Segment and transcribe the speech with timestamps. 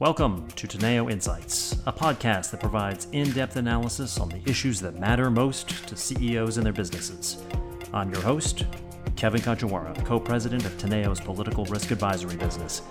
[0.00, 4.98] Welcome to Teneo Insights, a podcast that provides in depth analysis on the issues that
[4.98, 7.40] matter most to CEOs and their businesses.
[7.92, 8.64] I'm your host,
[9.14, 12.82] Kevin Kajiwara, co president of Teneo's political risk advisory business.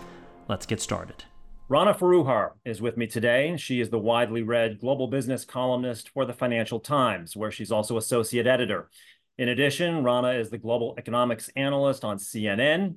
[0.48, 1.26] Let's get started.
[1.68, 3.58] Rana Foroohar is with me today.
[3.58, 7.98] She is the widely read global business columnist for the Financial Times, where she's also
[7.98, 8.90] associate editor.
[9.38, 12.96] In addition, Rana is the global economics analyst on CNN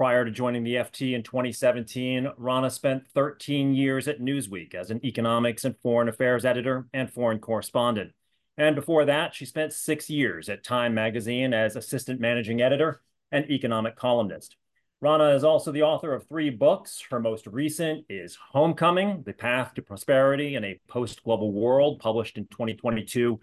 [0.00, 5.04] Prior to joining the FT in 2017, Rana spent 13 years at Newsweek as an
[5.04, 8.12] economics and foreign affairs editor and foreign correspondent.
[8.56, 13.44] And before that, she spent six years at Time magazine as assistant managing editor and
[13.50, 14.56] economic columnist.
[15.02, 17.04] Rana is also the author of three books.
[17.10, 22.46] Her most recent is Homecoming, The Path to Prosperity in a Post-Global World, published in
[22.46, 23.38] 2022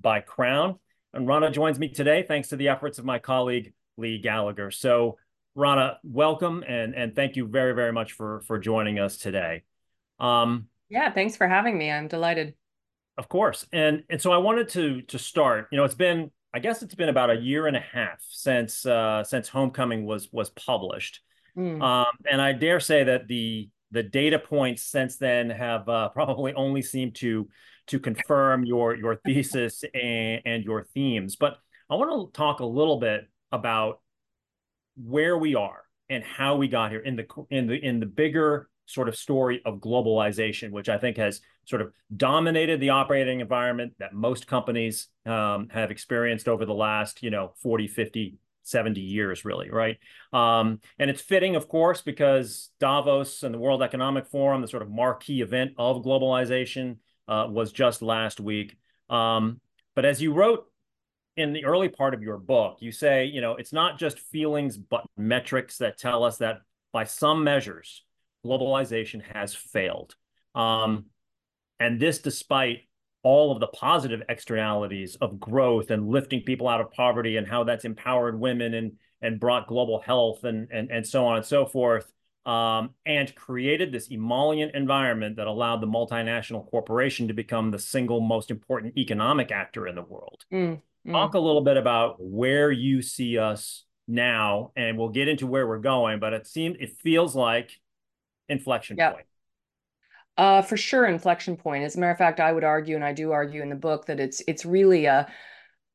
[0.00, 0.78] by Crown.
[1.12, 4.70] And Rana joins me today thanks to the efforts of my colleague, Lee Gallagher.
[4.70, 5.18] So
[5.58, 9.64] Rana, welcome and and thank you very very much for for joining us today.
[10.20, 11.90] Um, yeah, thanks for having me.
[11.90, 12.54] I'm delighted.
[13.16, 15.66] Of course, and and so I wanted to to start.
[15.72, 18.86] You know, it's been I guess it's been about a year and a half since
[18.86, 21.22] uh, since Homecoming was was published,
[21.56, 21.82] mm.
[21.82, 26.54] um, and I dare say that the the data points since then have uh, probably
[26.54, 27.48] only seemed to
[27.88, 31.34] to confirm your your thesis and, and your themes.
[31.34, 31.58] But
[31.90, 33.98] I want to talk a little bit about
[35.02, 38.68] where we are and how we got here in the in the in the bigger
[38.86, 43.92] sort of story of globalization, which I think has sort of dominated the operating environment
[43.98, 49.44] that most companies um, have experienced over the last, you know, 40, 50, 70 years,
[49.44, 49.98] really, right?
[50.32, 54.82] Um, and it's fitting, of course, because Davos and the World Economic Forum, the sort
[54.82, 56.96] of marquee event of globalization,
[57.28, 58.78] uh, was just last week.
[59.10, 59.60] Um,
[59.94, 60.67] but as you wrote
[61.38, 64.76] in the early part of your book, you say, you know, it's not just feelings,
[64.76, 66.58] but metrics that tell us that
[66.92, 68.02] by some measures,
[68.44, 70.16] globalization has failed.
[70.56, 71.06] Um,
[71.78, 72.88] and this despite
[73.22, 77.62] all of the positive externalities of growth and lifting people out of poverty and how
[77.62, 81.66] that's empowered women and and brought global health and and, and so on and so
[81.66, 82.12] forth.
[82.46, 88.22] Um, and created this emollient environment that allowed the multinational corporation to become the single
[88.22, 90.46] most important economic actor in the world.
[90.50, 90.80] Mm.
[91.08, 91.12] Mm.
[91.12, 95.66] Talk a little bit about where you see us now, and we'll get into where
[95.66, 96.20] we're going.
[96.20, 97.70] But it seems it feels like
[98.48, 99.14] inflection yep.
[99.14, 99.26] point.
[100.36, 101.84] Uh, for sure, inflection point.
[101.84, 104.06] As a matter of fact, I would argue, and I do argue in the book,
[104.06, 105.30] that it's it's really a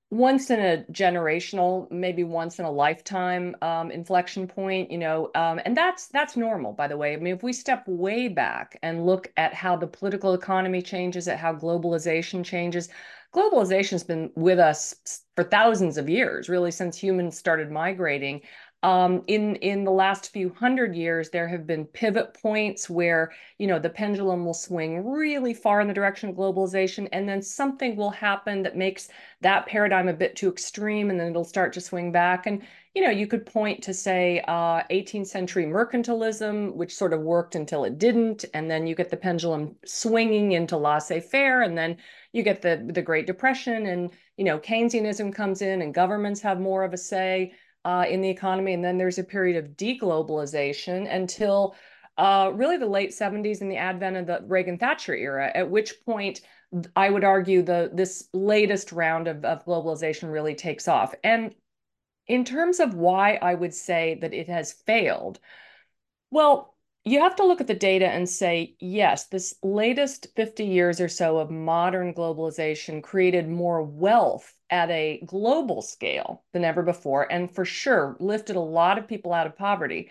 [0.09, 4.91] once in a generational, maybe once in a lifetime um, inflection point.
[4.91, 7.13] You know, um, and that's that's normal, by the way.
[7.13, 11.28] I mean, if we step way back and look at how the political economy changes,
[11.28, 12.90] at how globalization changes,
[13.34, 18.42] globalization has been with us for thousands of years, really since humans started migrating.
[18.84, 23.66] Um, in in the last few hundred years, there have been pivot points where you
[23.66, 27.96] know the pendulum will swing really far in the direction of globalization, and then something
[27.96, 29.08] will happen that makes
[29.42, 32.46] that paradigm a bit too extreme, and then it'll start to swing back.
[32.46, 32.62] And
[32.94, 37.56] you know, you could point to say uh, 18th century mercantilism, which sort of worked
[37.56, 41.98] until it didn't, and then you get the pendulum swinging into laissez-faire, and then
[42.34, 46.59] you get the the Great Depression, and you know, Keynesianism comes in, and governments have
[46.59, 47.53] more of a say
[47.86, 48.74] uh, in the economy.
[48.74, 51.76] And then there's a period of deglobalization until
[52.18, 55.94] uh, really the late 70s and the advent of the Reagan Thatcher era, at which
[56.06, 56.42] point
[56.96, 61.14] I would argue the this latest round of, of globalization really takes off.
[61.24, 61.53] And
[62.28, 65.39] in terms of why I would say that it has failed,
[66.31, 66.73] well,
[67.06, 71.09] you have to look at the data and say, yes, this latest 50 years or
[71.09, 77.53] so of modern globalization created more wealth at a global scale than ever before, and
[77.53, 80.09] for sure lifted a lot of people out of poverty.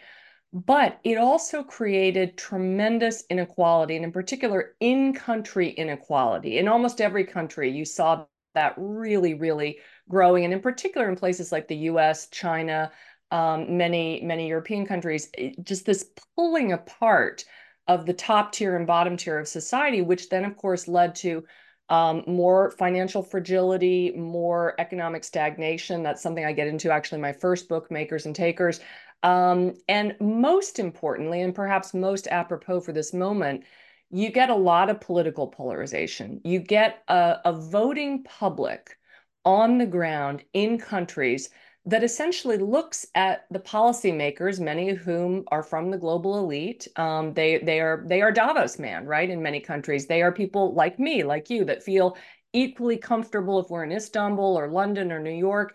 [0.52, 6.58] But it also created tremendous inequality, and in particular, in country inequality.
[6.58, 11.52] In almost every country, you saw that really, really growing, and in particular in places
[11.52, 12.90] like the US, China,
[13.30, 15.30] um, many many European countries,
[15.62, 17.44] just this pulling apart
[17.88, 21.44] of the top tier and bottom tier of society, which then of course led to
[21.88, 26.03] um, more financial fragility, more economic stagnation.
[26.03, 28.80] That's something I get into actually in my first book, Makers and Takers.
[29.22, 33.65] Um, and most importantly, and perhaps most apropos for this moment,
[34.10, 36.41] you get a lot of political polarization.
[36.44, 38.97] You get a, a voting public
[39.44, 41.50] on the ground in countries
[41.84, 46.86] that essentially looks at the policymakers, many of whom are from the global elite.
[46.97, 49.28] Um, they they are they are Davos man, right?
[49.28, 52.16] In many countries, they are people like me, like you, that feel
[52.53, 55.74] equally comfortable if we're in Istanbul or London or New York,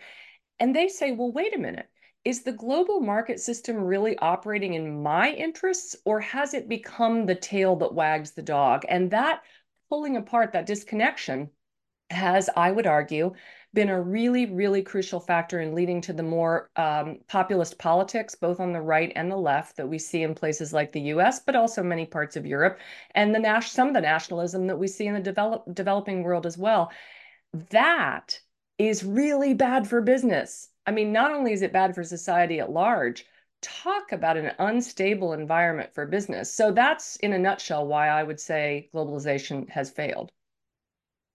[0.60, 1.88] and they say, well, wait a minute.
[2.24, 7.34] is the global market system really operating in my interests or has it become the
[7.34, 8.84] tail that wags the dog?
[8.88, 9.42] And that
[9.88, 11.50] pulling apart, that disconnection
[12.10, 13.34] has, I would argue,
[13.74, 18.60] been a really, really crucial factor in leading to the more um, populist politics, both
[18.60, 21.54] on the right and the left, that we see in places like the U.S., but
[21.54, 22.78] also many parts of Europe,
[23.14, 26.56] and the some of the nationalism that we see in the develop- developing world as
[26.56, 26.90] well.
[27.70, 28.40] That
[28.78, 30.68] is really bad for business.
[30.86, 33.26] I mean, not only is it bad for society at large,
[33.60, 36.54] talk about an unstable environment for business.
[36.54, 40.30] So that's in a nutshell why I would say globalization has failed.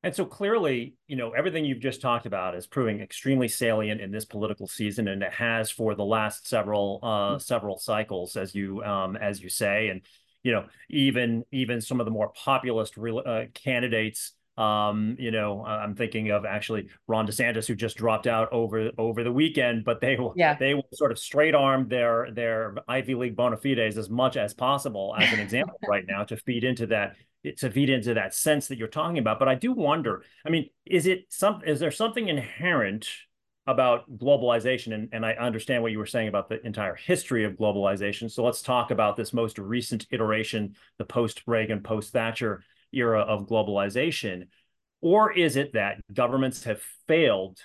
[0.04, 4.12] And so clearly, you know, everything you've just talked about is proving extremely salient in
[4.12, 7.40] this political season, and it has for the last several uh, mm-hmm.
[7.40, 10.02] several cycles, as you um, as you say, and
[10.44, 15.96] you know, even even some of the more populist uh, candidates um, you know, I'm
[15.96, 20.16] thinking of actually Ron DeSantis, who just dropped out over over the weekend, but they
[20.16, 20.56] will yeah.
[20.56, 24.54] they will sort of straight arm their their Ivy League bona fides as much as
[24.54, 27.16] possible as an example right now to feed into that
[27.58, 29.40] to feed into that sense that you're talking about.
[29.40, 33.08] But I do wonder, I mean, is it some is there something inherent
[33.66, 37.54] about globalization and, and I understand what you were saying about the entire history of
[37.54, 38.30] globalization.
[38.30, 43.48] So let's talk about this most recent iteration, the post Reagan, post Thatcher era of
[43.48, 44.48] globalization?
[45.02, 47.60] Or is it that governments have failed,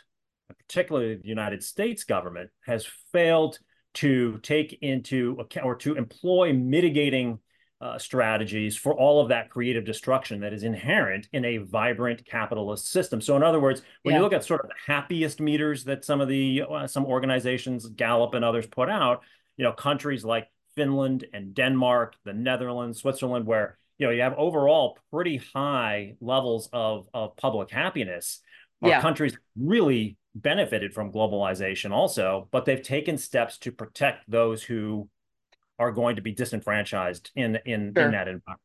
[0.49, 3.59] particularly the United States government has failed
[3.95, 7.41] to take into account or to employ mitigating
[7.81, 12.91] uh, strategies for all of that creative destruction that is inherent in a vibrant capitalist
[12.91, 13.21] system.
[13.21, 14.19] So, in other words, when yeah.
[14.19, 17.87] you look at sort of the happiest meters that some of the uh, some organizations,
[17.87, 19.23] Gallup and others, put out,
[19.57, 24.35] you know, countries like Finland and Denmark, the Netherlands, Switzerland, where you know you have
[24.37, 28.41] overall pretty high levels of of public happiness
[28.83, 29.01] our yeah.
[29.01, 35.09] countries really benefited from globalization also but they've taken steps to protect those who
[35.79, 38.07] are going to be disenfranchised in in sure.
[38.07, 38.61] in that environment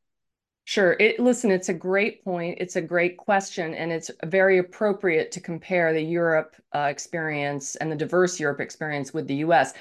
[0.65, 0.95] Sure.
[0.97, 2.57] It, listen, it's a great point.
[2.59, 7.91] It's a great question, and it's very appropriate to compare the Europe uh, experience and
[7.91, 9.73] the diverse Europe experience with the U.S.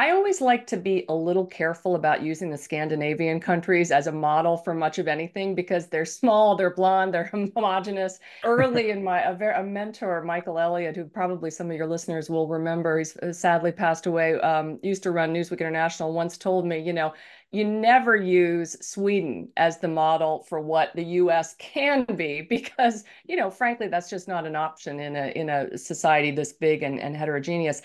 [0.00, 4.12] I always like to be a little careful about using the Scandinavian countries as a
[4.12, 8.18] model for much of anything because they're small, they're blonde, they're homogenous.
[8.42, 12.48] Early in my a, a, mentor, Michael Elliott, who probably some of your listeners will
[12.48, 14.40] remember, he's uh, sadly passed away.
[14.40, 16.14] Um, used to run Newsweek International.
[16.14, 17.12] Once told me, you know,
[17.52, 21.56] you never use Sweden as the model for what the U.S.
[21.58, 25.76] can be because, you know, frankly, that's just not an option in a in a
[25.76, 27.82] society this big and, and heterogeneous.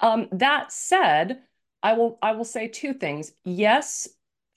[0.00, 1.42] Um, that said
[1.82, 3.32] I will I will say two things.
[3.44, 4.08] Yes,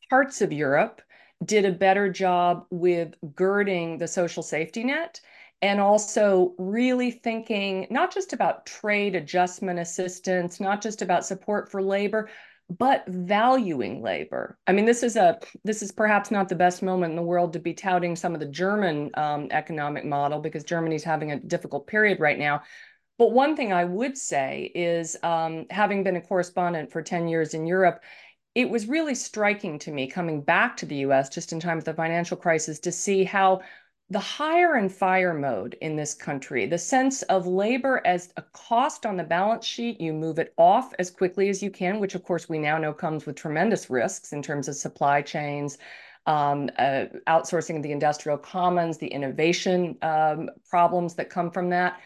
[0.09, 1.01] parts of Europe
[1.43, 5.21] did a better job with girding the social safety net
[5.61, 11.81] and also really thinking not just about trade adjustment assistance, not just about support for
[11.81, 12.29] labor,
[12.77, 14.57] but valuing labor.
[14.65, 17.53] I mean, this is a this is perhaps not the best moment in the world
[17.53, 21.87] to be touting some of the German um, economic model because Germany's having a difficult
[21.87, 22.61] period right now.
[23.21, 27.53] But one thing I would say is, um, having been a correspondent for 10 years
[27.53, 28.01] in Europe,
[28.55, 31.83] it was really striking to me coming back to the US just in time of
[31.83, 33.61] the financial crisis to see how
[34.09, 39.05] the hire and fire mode in this country, the sense of labor as a cost
[39.05, 42.23] on the balance sheet, you move it off as quickly as you can, which of
[42.23, 45.77] course we now know comes with tremendous risks in terms of supply chains,
[46.25, 51.99] um, uh, outsourcing of the industrial commons, the innovation um, problems that come from that.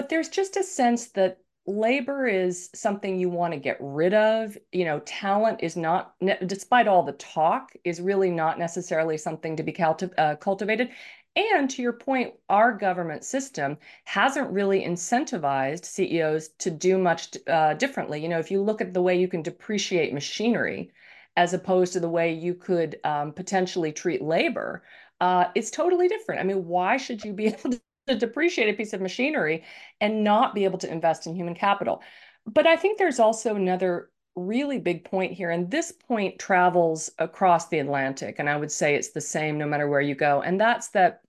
[0.00, 4.56] But there's just a sense that labor is something you want to get rid of.
[4.72, 6.14] You know, talent is not,
[6.46, 10.88] despite all the talk, is really not necessarily something to be culti- uh, cultivated.
[11.36, 13.76] And to your point, our government system
[14.06, 18.22] hasn't really incentivized CEOs to do much uh, differently.
[18.22, 20.92] You know, if you look at the way you can depreciate machinery
[21.36, 24.82] as opposed to the way you could um, potentially treat labor,
[25.20, 26.40] uh, it's totally different.
[26.40, 27.80] I mean, why should you be able to
[28.10, 29.64] to depreciate a piece of machinery
[30.00, 32.02] and not be able to invest in human capital.
[32.46, 37.68] But I think there's also another really big point here, and this point travels across
[37.68, 40.60] the Atlantic, and I would say it's the same no matter where you go, and
[40.60, 41.22] that's that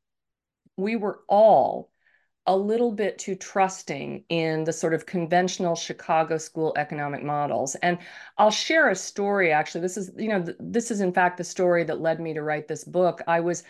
[0.78, 1.92] we were all
[2.48, 7.76] a little bit too trusting in the sort of conventional Chicago school economic models.
[7.76, 8.00] And
[8.38, 9.82] I'll share a story actually.
[9.82, 12.68] This is, you know, this is in fact the story that led me to write
[12.68, 13.22] this book.
[13.28, 13.64] I was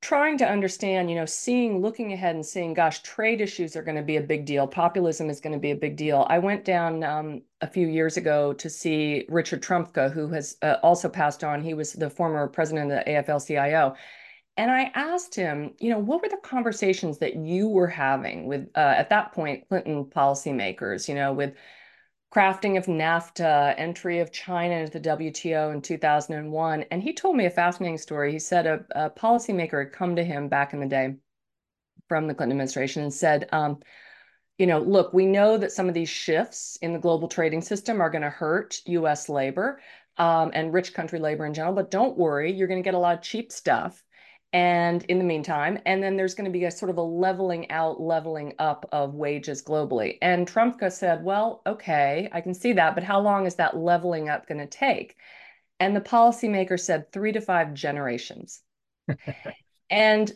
[0.00, 3.96] trying to understand, you know, seeing, looking ahead and seeing, gosh, trade issues are going
[3.96, 4.66] to be a big deal.
[4.66, 6.26] Populism is going to be a big deal.
[6.30, 10.76] I went down um, a few years ago to see Richard Trumka, who has uh,
[10.82, 11.62] also passed on.
[11.62, 13.94] He was the former president of the AFL-CIO.
[14.56, 18.68] And I asked him, you know, what were the conversations that you were having with,
[18.74, 21.54] uh, at that point, Clinton policymakers, you know, with
[22.32, 26.84] crafting of NAFTA, entry of China into the WTO in 2001.
[26.90, 28.32] And he told me a fascinating story.
[28.32, 31.16] He said a, a policymaker had come to him back in the day
[32.08, 33.80] from the Clinton administration and said, um,
[34.58, 38.00] you know, look, we know that some of these shifts in the global trading system
[38.00, 39.80] are going to hurt US labor
[40.16, 42.98] um, and rich country labor in general, but don't worry, you're going to get a
[42.98, 44.04] lot of cheap stuff
[44.52, 47.70] and in the meantime and then there's going to be a sort of a leveling
[47.70, 50.18] out leveling up of wages globally.
[50.22, 54.28] And trumka said well okay i can see that but how long is that leveling
[54.28, 55.16] up going to take?
[55.78, 58.62] And the policymaker said three to five generations.
[59.90, 60.32] And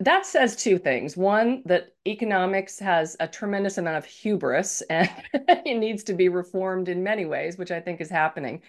[0.00, 1.16] that says two things.
[1.16, 6.88] One that economics has a tremendous amount of hubris and it needs to be reformed
[6.88, 8.62] in many ways which i think is happening.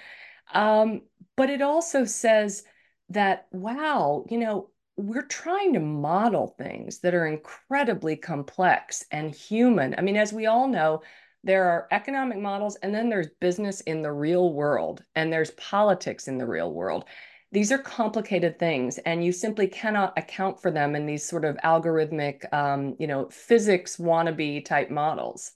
[0.53, 1.01] Um,
[1.35, 2.63] but it also says
[3.09, 9.93] that wow you know we're trying to model things that are incredibly complex and human.
[9.97, 11.03] I mean, as we all know,
[11.43, 16.27] there are economic models and then there's business in the real world and there's politics
[16.27, 17.05] in the real world.
[17.51, 21.55] These are complicated things and you simply cannot account for them in these sort of
[21.57, 25.51] algorithmic, um, you know, physics wannabe type models.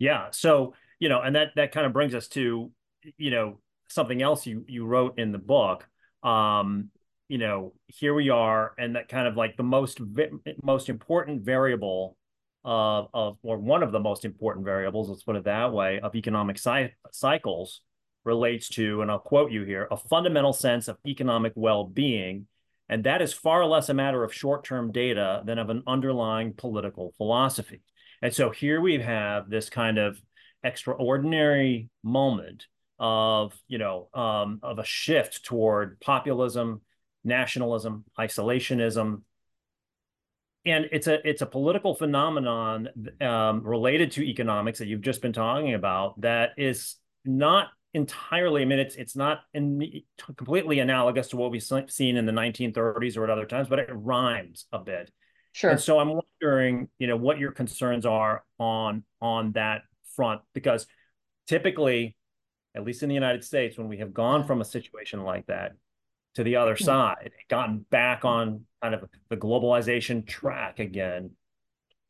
[0.00, 0.26] Yeah.
[0.32, 2.70] So, you know, and that that kind of brings us to,
[3.16, 5.88] you know, something else you you wrote in the book
[6.22, 6.90] um,
[7.28, 10.00] you know, here we are, and that kind of like the most
[10.62, 12.16] most important variable
[12.64, 16.14] of of or one of the most important variables, let's put it that way, of
[16.14, 16.58] economic
[17.12, 17.82] cycles
[18.24, 22.46] relates to, and I'll quote you here, a fundamental sense of economic well-being,
[22.88, 27.14] and that is far less a matter of short-term data than of an underlying political
[27.16, 27.82] philosophy.
[28.20, 30.20] And so here we have this kind of
[30.64, 32.66] extraordinary moment
[32.98, 36.80] of you know um, of a shift toward populism
[37.28, 39.22] nationalism, isolationism,
[40.64, 42.88] and it's a it's a political phenomenon
[43.20, 48.62] um, related to economics that you've just been talking about that is not entirely.
[48.62, 50.02] I mean, it's it's not in,
[50.36, 53.88] completely analogous to what we've seen in the 1930s or at other times, but it
[53.92, 55.10] rhymes a bit.
[55.52, 55.70] Sure.
[55.70, 59.82] And so I'm wondering, you know, what your concerns are on on that
[60.14, 60.86] front because
[61.46, 62.16] typically,
[62.74, 65.72] at least in the United States, when we have gone from a situation like that,
[66.38, 66.84] to the other hmm.
[66.84, 71.32] side, gotten back on kind of the globalization track again.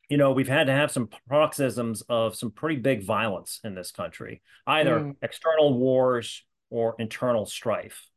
[0.07, 3.91] You know, we've had to have some paroxysms of some pretty big violence in this
[3.91, 5.15] country, either mm.
[5.21, 8.07] external wars or internal strife.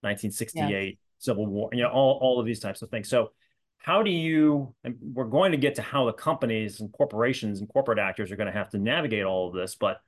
[0.00, 0.94] 1968 yeah.
[1.18, 3.08] Civil War, you know, all, all of these types of things.
[3.08, 3.32] So,
[3.78, 7.68] how do you, and we're going to get to how the companies and corporations and
[7.68, 10.00] corporate actors are going to have to navigate all of this, but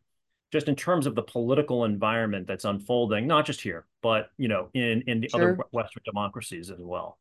[0.52, 4.68] just in terms of the political environment that's unfolding, not just here, but you know,
[4.74, 5.52] in in the sure.
[5.52, 7.18] other Western democracies as well.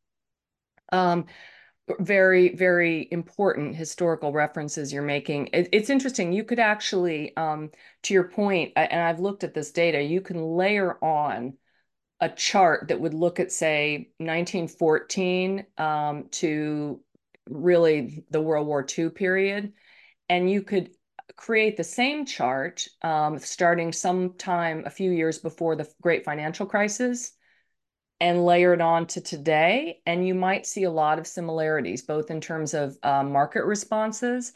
[0.92, 1.26] Um,
[2.00, 7.70] very very important historical references you're making it, it's interesting you could actually um,
[8.02, 11.52] to your point and i've looked at this data you can layer on
[12.20, 17.00] a chart that would look at say 1914 um, to
[17.50, 19.72] really the world war ii period
[20.30, 20.88] and you could
[21.36, 27.32] create the same chart um, starting sometime a few years before the great financial crisis
[28.20, 30.00] and layer it on to today.
[30.06, 34.52] And you might see a lot of similarities, both in terms of uh, market responses,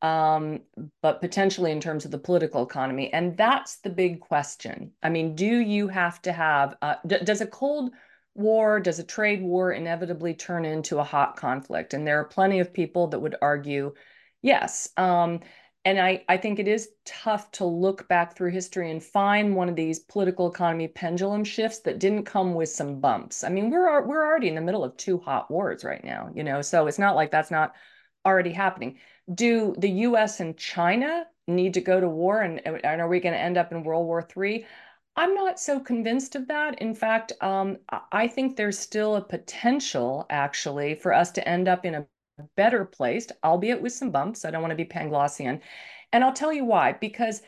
[0.00, 0.60] um,
[1.02, 3.12] but potentially in terms of the political economy.
[3.12, 4.92] And that's the big question.
[5.02, 7.92] I mean, do you have to have, uh, does a Cold
[8.34, 11.92] War, does a trade war inevitably turn into a hot conflict?
[11.92, 13.92] And there are plenty of people that would argue
[14.40, 14.88] yes.
[14.96, 15.40] Um,
[15.84, 19.68] and I, I think it is tough to look back through history and find one
[19.68, 23.42] of these political economy pendulum shifts that didn't come with some bumps.
[23.42, 26.44] I mean, we're we're already in the middle of two hot wars right now, you
[26.44, 27.74] know, so it's not like that's not
[28.24, 28.98] already happening.
[29.34, 30.40] Do the U.S.
[30.40, 33.72] and China need to go to war, and, and are we going to end up
[33.72, 34.64] in World War III?
[35.16, 36.80] I'm not so convinced of that.
[36.80, 37.78] In fact, um,
[38.12, 42.06] I think there's still a potential, actually, for us to end up in a
[42.56, 44.44] better placed, albeit with some bumps.
[44.44, 45.60] I don't want to be Panglossian.
[46.12, 47.42] And I'll tell you why, because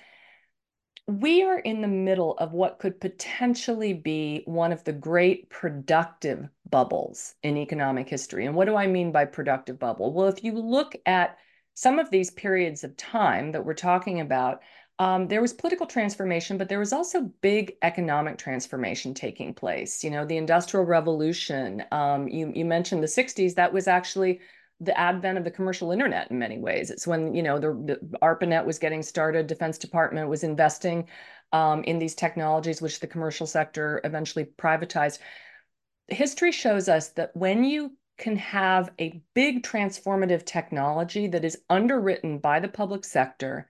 [1.06, 6.48] we are in the middle of what could potentially be one of the great productive
[6.70, 8.46] bubbles in economic history.
[8.46, 10.12] And what do I mean by productive bubble?
[10.12, 11.36] Well, if you look at
[11.74, 14.62] some of these periods of time that we're talking about,
[14.98, 20.04] um, there was political transformation, but there was also big economic transformation taking place.
[20.04, 21.82] You know, the Industrial Revolution.
[21.90, 23.56] Um, you you mentioned the '60s.
[23.56, 24.40] That was actually
[24.81, 26.90] the advent of the commercial internet in many ways.
[26.90, 31.09] It's when you know the, the ARPANET was getting started, Defense Department was investing
[31.52, 35.19] um, in these technologies, which the commercial sector eventually privatized.
[36.09, 42.38] History shows us that when you can have a big transformative technology that is underwritten
[42.38, 43.69] by the public sector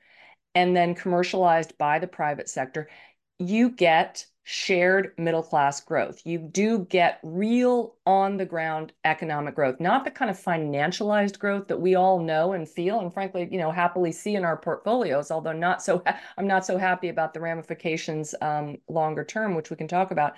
[0.55, 2.89] and then commercialized by the private sector,
[3.39, 6.21] you get shared middle class growth.
[6.25, 11.69] You do get real on the ground economic growth, not the kind of financialized growth
[11.69, 15.31] that we all know and feel and frankly, you know, happily see in our portfolios,
[15.31, 16.03] although not so
[16.37, 20.35] I'm not so happy about the ramifications um, longer term, which we can talk about.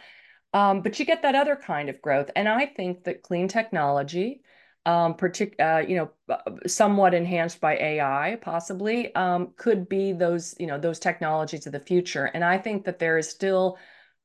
[0.53, 2.31] Um, but you get that other kind of growth.
[2.37, 4.41] And I think that clean technology,
[4.87, 10.55] um, partic- uh, you know, uh, somewhat enhanced by AI, possibly, um, could be those,
[10.61, 12.27] you know, those technologies of the future.
[12.27, 13.79] And I think that there is still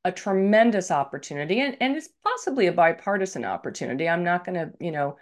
[0.05, 4.07] a tremendous opportunity, and and it's possibly a bipartisan opportunity.
[4.07, 5.17] I'm not going to, you know,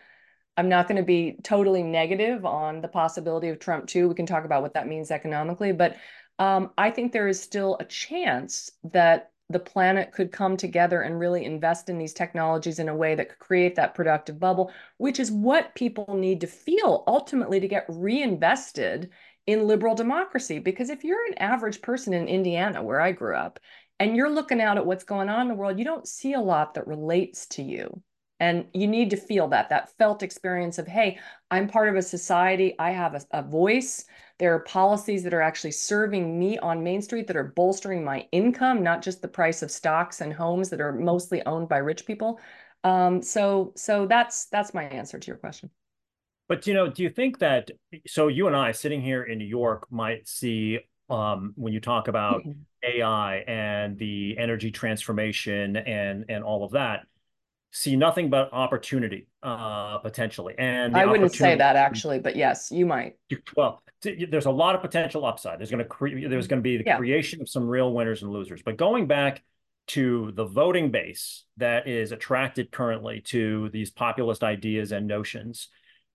[0.58, 4.10] I'm not going to be totally negative on the possibility of Trump too.
[4.10, 5.98] We can talk about what that means economically, but
[6.38, 11.20] um, I think there is still a chance that the planet could come together and
[11.20, 15.20] really invest in these technologies in a way that could create that productive bubble, which
[15.20, 19.10] is what people need to feel ultimately to get reinvested
[19.48, 20.60] in liberal democracy.
[20.60, 23.60] Because if you're an average person in Indiana, where I grew up,
[24.00, 26.40] and you're looking out at what's going on in the world, you don't see a
[26.40, 28.02] lot that relates to you.
[28.40, 31.20] And you need to feel that, that felt experience of, hey,
[31.52, 34.06] I'm part of a society, I have a, a voice.
[34.38, 38.26] There are policies that are actually serving me on Main Street that are bolstering my
[38.32, 42.06] income, not just the price of stocks and homes that are mostly owned by rich
[42.06, 42.40] people.
[42.86, 45.70] Um, so, so that's that's my answer to your question.
[46.48, 47.70] But you know, do you think that
[48.08, 50.80] so you and I sitting here in New York might see
[51.10, 52.62] um, when you talk about mm-hmm.
[52.84, 57.06] AI and the energy transformation and and all of that,
[57.72, 60.56] see nothing but opportunity uh, potentially.
[60.58, 63.16] And I wouldn't say that actually, but yes, you might.
[63.56, 65.60] Well, there's a lot of potential upside.
[65.60, 66.30] There's going to create.
[66.30, 66.98] There's going to be the yeah.
[66.98, 68.62] creation of some real winners and losers.
[68.64, 69.44] But going back
[69.88, 75.70] to the voting base that is attracted currently to these populist ideas and notions,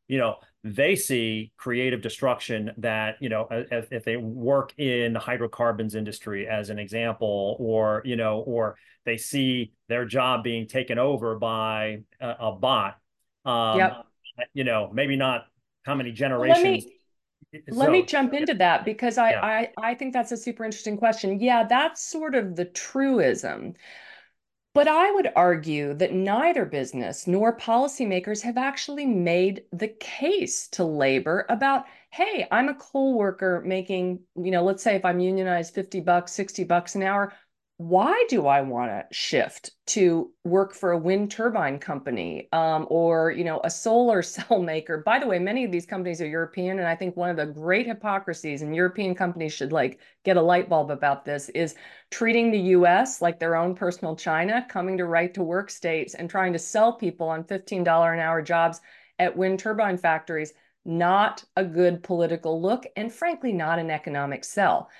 [0.07, 5.18] you know, they see creative destruction that you know if, if they work in the
[5.18, 10.99] hydrocarbons industry as an example or you know or they see their job being taken
[10.99, 12.99] over by a, a bot
[13.44, 14.06] um yep.
[14.54, 15.46] you know maybe not
[15.85, 19.44] how many generations let me, so, let me jump into that because I, yeah.
[19.44, 23.74] I i think that's a super interesting question yeah that's sort of the truism
[24.75, 30.85] but I would argue that neither business nor policymakers have actually made the case to
[30.85, 35.75] labor about, hey, I'm a coal worker making, you know, let's say if I'm unionized
[35.75, 37.33] 50 bucks, 60 bucks an hour,
[37.77, 43.33] why do I want to shift to work for a wind turbine company um, or
[43.33, 45.03] you know a solar cell maker?
[45.05, 47.47] By the way, many of these companies are European, and I think one of the
[47.47, 51.75] great hypocrisies, and European companies should like get a light bulb about this, is
[52.11, 53.21] treating the U.S.
[53.21, 56.93] like their own personal China, coming to right to work states and trying to sell
[56.93, 58.81] people on fifteen dollar an hour jobs
[59.19, 60.53] at wind turbine factories.
[60.85, 64.91] Not a good political look, and frankly, not an economic sell.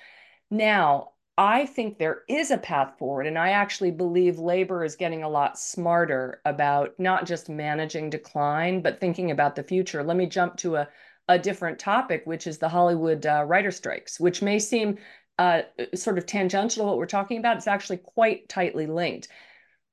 [0.51, 3.27] Now, I think there is a path forward.
[3.27, 8.81] And I actually believe labor is getting a lot smarter about not just managing decline,
[8.81, 10.03] but thinking about the future.
[10.03, 10.89] Let me jump to a,
[11.27, 14.97] a different topic, which is the Hollywood uh, writer strikes, which may seem
[15.37, 17.57] uh, sort of tangential to what we're talking about.
[17.57, 19.27] It's actually quite tightly linked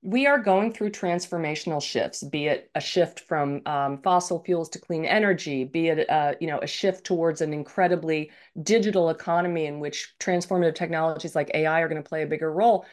[0.03, 4.81] we are going through transformational shifts, be it a shift from um, fossil fuels to
[4.81, 8.31] clean energy, be it uh, you know a shift towards an incredibly
[8.63, 12.85] digital economy in which transformative technologies like AI are going to play a bigger role.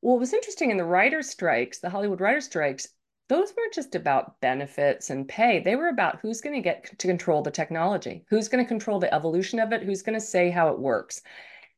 [0.00, 2.88] What was interesting in the writers' strikes, the Hollywood writers' strikes,
[3.28, 5.60] those weren't just about benefits and pay.
[5.60, 8.98] They were about who's going to get to control the technology, who's going to control
[8.98, 11.22] the evolution of it, who's going to say how it works.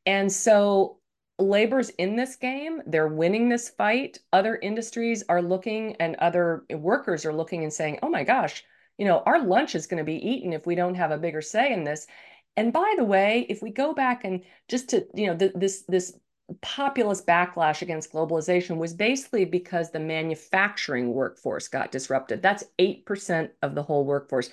[0.05, 0.96] And so
[1.39, 7.25] labor's in this game they're winning this fight other industries are looking and other workers
[7.25, 8.63] are looking and saying oh my gosh
[8.97, 11.41] you know our lunch is going to be eaten if we don't have a bigger
[11.41, 12.07] say in this.
[12.55, 15.83] And by the way if we go back and just to you know th- this
[15.87, 16.17] this
[16.61, 22.41] populist backlash against globalization was basically because the manufacturing workforce got disrupted.
[22.41, 24.49] That's 8% of the whole workforce.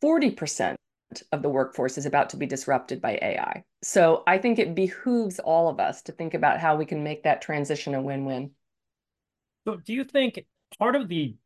[0.00, 0.76] 40%
[1.32, 3.64] of the workforce is about to be disrupted by AI.
[3.82, 7.22] So I think it behooves all of us to think about how we can make
[7.22, 8.50] that transition a win-win.
[9.66, 10.44] So do you think
[10.78, 11.36] part of the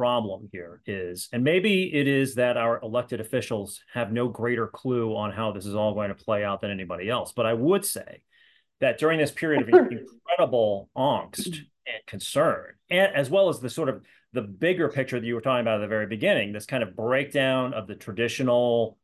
[0.00, 5.14] problem here is, and maybe it is that our elected officials have no greater clue
[5.14, 7.32] on how this is all going to play out than anybody else.
[7.32, 8.22] But I would say
[8.80, 11.48] that during this period of incredible angst
[11.86, 14.02] and concern, and as well as the sort of
[14.32, 16.96] the bigger picture that you were talking about at the very beginning, this kind of
[16.96, 18.96] breakdown of the traditional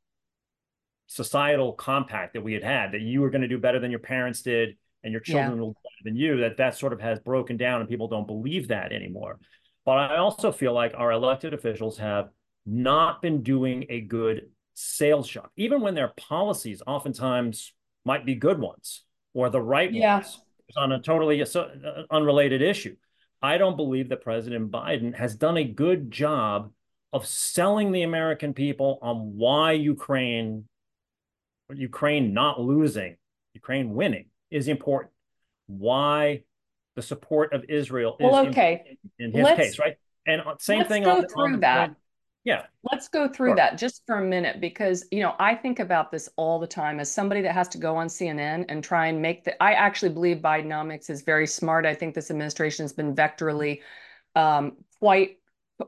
[1.07, 4.01] societal compact that we had had that you were going to do better than your
[4.01, 5.61] parents did and your children yeah.
[5.61, 8.27] will do better than you that that sort of has broken down and people don't
[8.27, 9.39] believe that anymore
[9.85, 12.29] but i also feel like our elected officials have
[12.65, 17.73] not been doing a good sales job even when their policies oftentimes
[18.05, 20.15] might be good ones or the right yeah.
[20.15, 20.41] ones
[20.77, 21.65] on a totally uh,
[22.11, 22.97] unrelated issue.
[23.43, 26.73] I don't believe that President Biden has done a good job
[27.13, 30.65] of selling the American people on why Ukraine,
[31.75, 33.17] Ukraine not losing,
[33.55, 35.13] Ukraine winning is important.
[35.67, 36.43] Why
[36.95, 38.99] the support of Israel well, is okay.
[39.19, 39.97] in, in his let's, case, right?
[40.27, 41.89] And uh, same thing go on, through on that.
[41.89, 41.99] Point,
[42.45, 42.63] yeah.
[42.91, 43.57] Let's go through sure.
[43.57, 47.01] that just for a minute because, you know, I think about this all the time
[47.01, 49.61] as somebody that has to go on CNN and try and make the.
[49.61, 51.85] I actually believe Bidenomics is very smart.
[51.85, 53.81] I think this administration has been vectorally
[54.37, 55.39] um, quite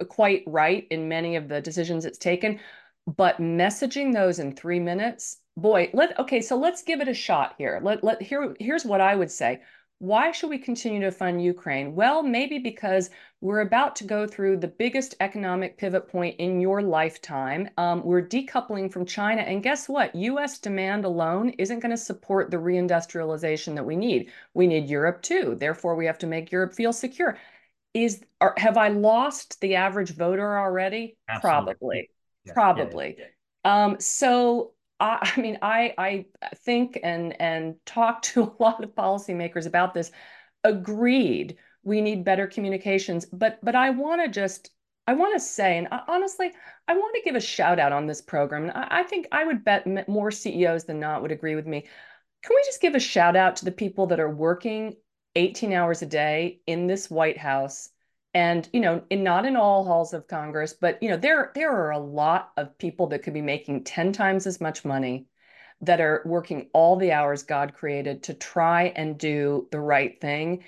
[0.09, 2.59] quite right in many of the decisions it's taken.
[3.17, 7.55] But messaging those in three minutes, boy, let okay, so let's give it a shot
[7.57, 7.81] here.
[7.83, 9.63] Let let here here's what I would say.
[9.99, 11.95] Why should we continue to fund Ukraine?
[11.95, 13.09] Well, maybe because
[13.41, 17.71] we're about to go through the biggest economic pivot point in your lifetime.
[17.79, 19.41] Um, we're decoupling from China.
[19.43, 20.15] And guess what?
[20.15, 24.31] US demand alone isn't going to support the reindustrialization that we need.
[24.55, 25.57] We need Europe too.
[25.59, 27.39] Therefore, we have to make Europe feel secure.
[27.95, 31.17] Is are, have I lost the average voter already?
[31.29, 31.75] Absolutely.
[31.75, 32.11] Probably.
[32.49, 32.55] Yeah.
[32.55, 33.17] Probably.
[33.19, 33.25] Yeah.
[33.65, 33.85] Yeah.
[33.85, 38.95] Um, so I, I mean, I I think and and talk to a lot of
[38.95, 40.11] policymakers about this.
[40.65, 44.71] Agreed, we need better communications, but but I want to just
[45.07, 46.53] I want to say, and I, honestly,
[46.87, 48.65] I want to give a shout out on this program.
[48.65, 51.87] And I, I think I would bet more CEOs than not would agree with me.
[52.43, 54.97] Can we just give a shout out to the people that are working
[55.35, 57.91] 18 hours a day in this White House?
[58.39, 61.73] And you know in not in all halls of congress but you know there there
[61.73, 65.27] are a lot of people that could be making 10 times as much money
[65.81, 70.63] that are working all the hours god created to try and do the right thing.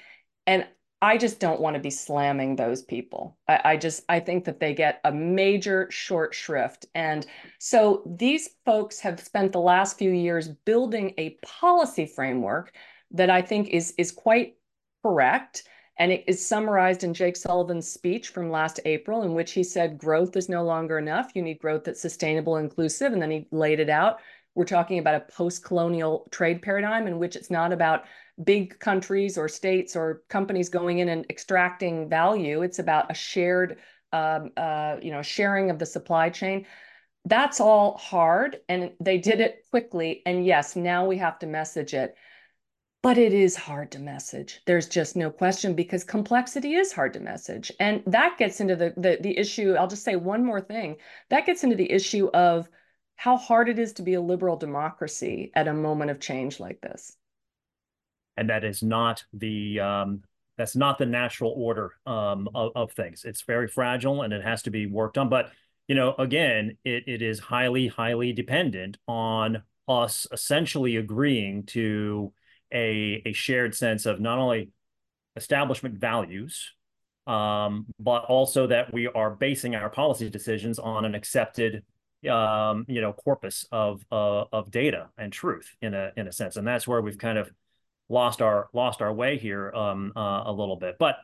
[0.47, 0.67] And
[1.01, 3.39] i just don't want to be slamming those people.
[3.47, 6.87] I, I just i think that they get a major short shrift.
[6.95, 7.25] And
[7.59, 12.73] so these folks have spent the last few years building a policy framework
[13.13, 14.57] that i think is is quite
[15.03, 15.65] correct
[15.99, 19.99] and it is summarized in Jake Sullivan's speech from last April, in which he said
[19.99, 21.33] growth is no longer enough.
[21.35, 23.13] You need growth that's sustainable, and inclusive.
[23.13, 24.21] And then he laid it out.
[24.55, 28.05] We're talking about a post colonial trade paradigm in which it's not about
[28.43, 32.63] big countries or states or companies going in and extracting value.
[32.63, 33.79] It's about a shared,
[34.13, 36.67] um, uh, you know, sharing of the supply chain.
[37.27, 38.61] That's all hard.
[38.69, 40.23] And they did it quickly.
[40.25, 42.15] And yes, now we have to message it
[43.03, 47.21] but it is hard to message there's just no question because complexity is hard to
[47.21, 50.97] message and that gets into the, the the issue i'll just say one more thing
[51.29, 52.69] that gets into the issue of
[53.21, 56.81] how hard it is to be a liberal democracy at a moment of change like
[56.81, 57.19] this.
[58.39, 60.23] And that is not the um,
[60.57, 63.27] that's not the natural order um, of, of things.
[63.27, 65.51] It's very fragile and it has to be worked on but
[65.87, 72.33] you know again it, it is highly highly dependent on us essentially agreeing to
[72.73, 74.71] a, a shared sense of not only
[75.37, 76.73] establishment values,
[77.27, 81.85] um, but also that we are basing our policy decisions on an accepted
[82.29, 86.57] um, you know corpus of uh, of data and truth in a in a sense,
[86.57, 87.51] and that's where we've kind of
[88.09, 90.97] lost our lost our way here um, uh, a little bit.
[90.99, 91.17] But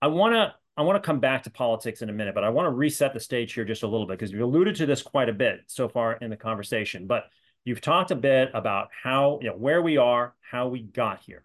[0.00, 2.50] I want to I want to come back to politics in a minute, but I
[2.50, 5.02] want to reset the stage here just a little bit because you alluded to this
[5.02, 7.06] quite a bit so far in the conversation.
[7.06, 7.24] But
[7.64, 11.44] You've talked a bit about how, you know, where we are, how we got here.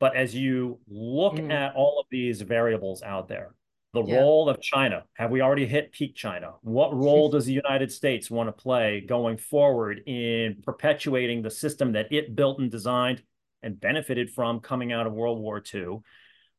[0.00, 1.52] But as you look mm.
[1.52, 3.54] at all of these variables out there,
[3.92, 4.16] the yeah.
[4.16, 6.54] role of China, have we already hit peak China?
[6.62, 11.92] What role does the United States want to play going forward in perpetuating the system
[11.92, 13.22] that it built and designed
[13.62, 15.98] and benefited from coming out of World War II?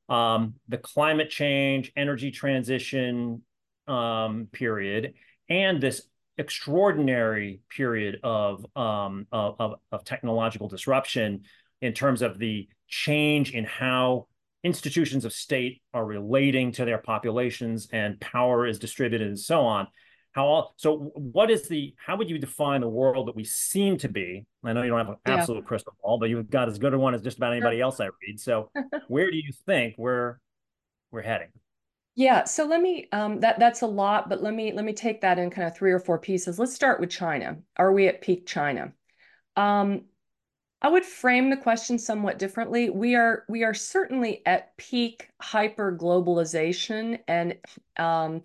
[0.08, 3.42] Um, the climate change, energy transition
[3.88, 5.16] um, period,
[5.50, 6.04] and this
[6.38, 11.44] extraordinary period of, um, of, of technological disruption
[11.82, 14.28] in terms of the change in how
[14.64, 19.88] institutions of state are relating to their populations and power is distributed and so on.
[20.32, 23.98] How all, so what is the how would you define the world that we seem
[24.00, 24.46] to be?
[24.66, 25.68] I know you don't have an absolute yeah.
[25.68, 28.06] crystal ball but you've got as good a one as just about anybody else i
[28.06, 28.40] read.
[28.40, 28.70] So
[29.08, 30.38] where do you think we're
[31.12, 31.50] we're heading
[32.16, 35.22] yeah, so let me um, that that's a lot, but let me let me take
[35.22, 36.58] that in kind of three or four pieces.
[36.58, 37.58] Let's start with China.
[37.76, 38.94] Are we at peak China?
[39.58, 40.06] Um,
[40.82, 42.90] I would frame the question somewhat differently.
[42.90, 47.58] We are we are certainly at peak hyper globalization and
[47.98, 48.44] um,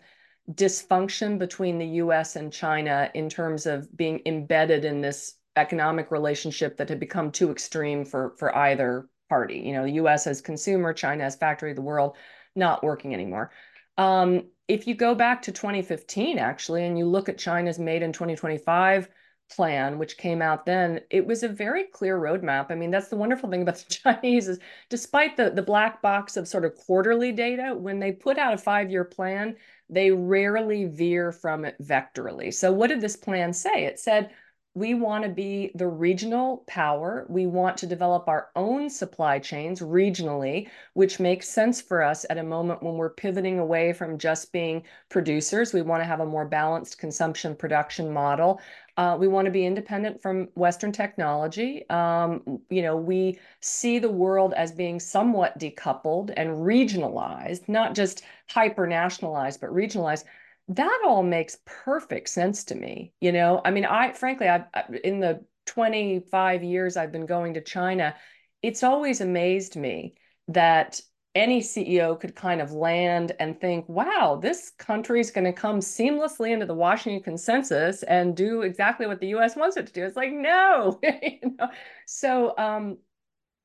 [0.51, 2.35] dysfunction between the U.S.
[2.35, 7.53] and China in terms of being embedded in this economic relationship that had become too
[7.53, 9.59] extreme for for either party.
[9.59, 10.27] You know, the U.S.
[10.27, 12.17] as consumer, China as factory of the world
[12.55, 13.51] not working anymore.
[13.97, 18.13] Um, if you go back to 2015, actually, and you look at China's Made in
[18.13, 19.09] 2025
[19.51, 22.71] plan, which came out then, it was a very clear roadmap.
[22.71, 24.59] I mean, that's the wonderful thing about the Chinese is
[24.89, 28.59] despite the, the black box of sort of quarterly data, when they put out a
[28.59, 29.57] five-year plan,
[29.89, 32.55] they rarely veer from it vectorally.
[32.55, 33.85] So what did this plan say?
[33.85, 34.31] It said,
[34.75, 37.27] we want to be the regional power.
[37.29, 42.39] We want to develop our own supply chains regionally, which makes sense for us at
[42.39, 45.75] a moment when we're pivoting away from just being producers.
[45.75, 48.61] We want to have a more balanced consumption production model.
[48.97, 51.89] Uh, we want to be independent from Western technology.
[51.91, 58.23] Um, you know, we see the world as being somewhat decoupled and regionalized, not just
[58.49, 60.25] hyper nationalized, but regionalized
[60.71, 63.13] that all makes perfect sense to me.
[63.21, 64.65] You know, I mean, I frankly, I've
[65.05, 68.15] in the 25 years I've been going to China,
[68.63, 70.15] it's always amazed me
[70.49, 71.01] that
[71.35, 75.79] any CEO could kind of land and think, wow, this country is going to come
[75.79, 80.05] seamlessly into the Washington consensus and do exactly what the US wants it to do.
[80.05, 80.99] It's like, no.
[81.23, 81.69] you know?
[82.07, 82.99] So um,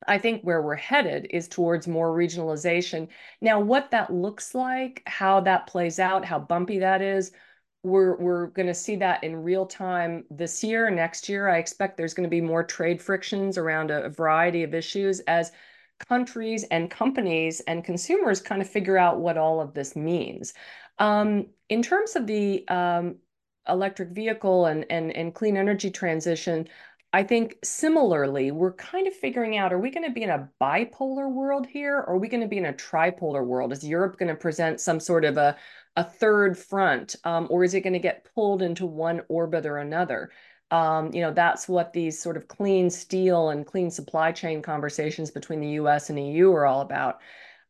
[0.08, 3.08] I think where we're headed is towards more regionalization.
[3.42, 7.32] Now, what that looks like, how that plays out, how bumpy that is,
[7.84, 11.48] we're we're going to see that in real time this year, next year.
[11.48, 15.20] I expect there's going to be more trade frictions around a, a variety of issues
[15.22, 15.52] as
[16.10, 20.54] countries and companies and consumers kind of figure out what all of this means.
[20.98, 23.18] Um, in terms of the um,
[23.68, 26.68] electric vehicle and, and, and clean energy transition,
[27.16, 30.50] I think similarly, we're kind of figuring out, are we going to be in a
[30.62, 32.00] bipolar world here?
[32.00, 33.72] Or are we going to be in a tripolar world?
[33.72, 35.56] Is Europe going to present some sort of a,
[35.96, 37.16] a third front?
[37.24, 40.30] Um, or is it going to get pulled into one orbit or another?
[40.72, 45.32] Um, you know, that's what these sort of clean steel and clean supply chain conversations
[45.32, 47.22] between the US and EU are all about.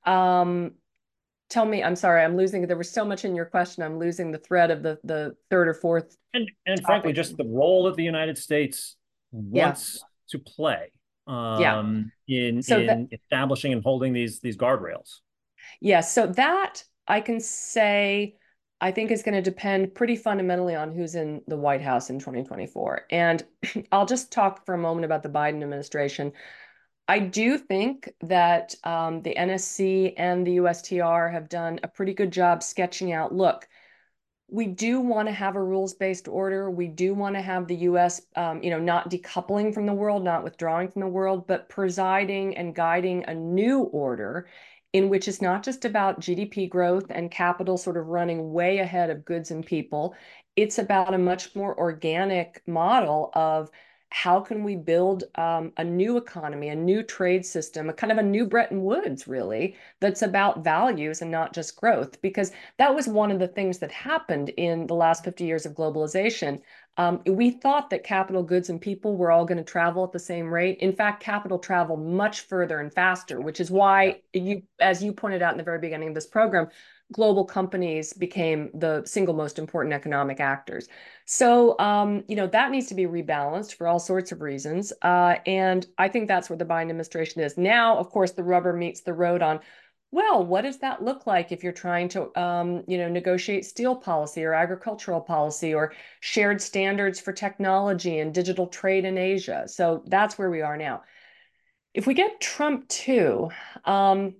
[0.07, 0.71] Um,
[1.51, 4.31] tell me, I'm sorry, I'm losing, there was so much in your question, I'm losing
[4.31, 6.17] the thread of the, the third or fourth.
[6.33, 8.95] And, and frankly, just the role that the United States
[9.35, 10.07] wants yeah.
[10.29, 10.91] to play
[11.27, 12.47] um, yeah.
[12.47, 15.19] in, so in that, establishing and holding these these guardrails.
[15.81, 18.37] Yeah, so that I can say
[18.81, 22.19] I think is going to depend pretty fundamentally on who's in the White House in
[22.19, 23.05] 2024.
[23.09, 23.43] And
[23.91, 26.33] I'll just talk for a moment about the Biden administration.
[27.07, 32.31] I do think that um, the NSC and the USTR have done a pretty good
[32.31, 33.67] job sketching out look,
[34.47, 36.69] we do want to have a rules-based order.
[36.69, 40.23] We do want to have the U.S., um, you know, not decoupling from the world,
[40.23, 44.47] not withdrawing from the world, but presiding and guiding a new order
[44.93, 49.09] in which it's not just about GDP growth and capital sort of running way ahead
[49.09, 50.15] of goods and people.
[50.55, 53.69] It's about a much more organic model of
[54.09, 58.17] how can we build um, a new economy, a new trade system, a kind of
[58.17, 62.21] a new Bretton Woods, really, that's about values and not just growth?
[62.21, 65.73] Because that was one of the things that happened in the last 50 years of
[65.73, 66.61] globalization.
[66.97, 70.19] Um, we thought that capital, goods, and people were all going to travel at the
[70.19, 70.77] same rate.
[70.79, 75.41] In fact, capital traveled much further and faster, which is why you, as you pointed
[75.41, 76.69] out in the very beginning of this program,
[77.13, 80.87] global companies became the single most important economic actors.
[81.25, 84.91] So, um, you know, that needs to be rebalanced for all sorts of reasons.
[85.01, 87.57] Uh, and I think that's where the Biden administration is.
[87.57, 89.59] Now, of course, the rubber meets the road on,
[90.11, 93.95] well, what does that look like if you're trying to, um, you know, negotiate steel
[93.95, 99.67] policy or agricultural policy or shared standards for technology and digital trade in Asia?
[99.67, 101.03] So that's where we are now.
[101.93, 103.49] If we get Trump too,
[103.83, 104.35] um,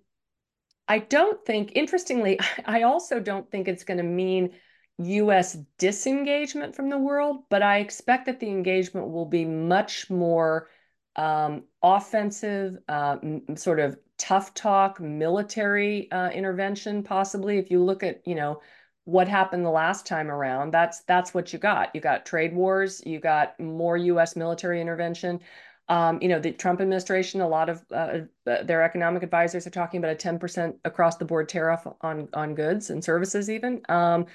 [0.88, 4.52] I don't think, interestingly, I also don't think it's going to mean
[4.98, 10.70] US disengagement from the world, but I expect that the engagement will be much more
[11.16, 13.18] um, offensive, uh,
[13.56, 17.58] sort of tough talk, military uh, intervention, possibly.
[17.58, 18.62] If you look at, you know,
[19.06, 21.94] what happened the last time around, that's that's what you got.
[21.94, 24.36] You got trade wars, you got more U.S.
[24.36, 25.40] military intervention.
[25.88, 29.72] Um, you know, the Trump administration, a lot of uh, uh their economic advisors are
[29.72, 33.82] talking about a 10% across the board tariff on, on goods and services, even.
[33.88, 34.26] Um,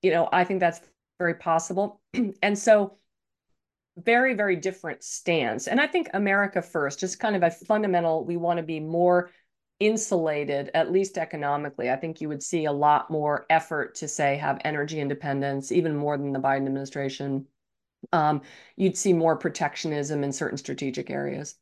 [0.00, 0.80] you know, I think that's
[1.18, 2.00] very possible.
[2.42, 2.96] and so,
[3.96, 5.68] very, very different stance.
[5.68, 9.30] And I think America first, just kind of a fundamental, we want to be more
[9.80, 11.90] insulated, at least economically.
[11.90, 15.96] I think you would see a lot more effort to say have energy independence, even
[15.96, 17.46] more than the Biden administration
[18.12, 18.42] um,
[18.76, 21.56] you'd see more protectionism in certain strategic areas.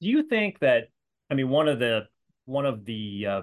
[0.00, 0.88] Do you think that?
[1.30, 2.08] I mean, one of the
[2.46, 3.42] one of the uh,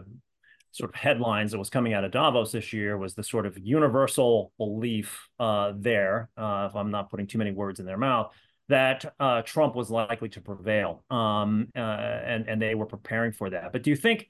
[0.71, 3.58] sort of headlines that was coming out of Davos this year was the sort of
[3.58, 8.34] universal belief uh, there, uh, if I'm not putting too many words in their mouth,
[8.69, 13.50] that uh, Trump was likely to prevail, um, uh, and and they were preparing for
[13.50, 13.71] that.
[13.71, 14.30] But do you think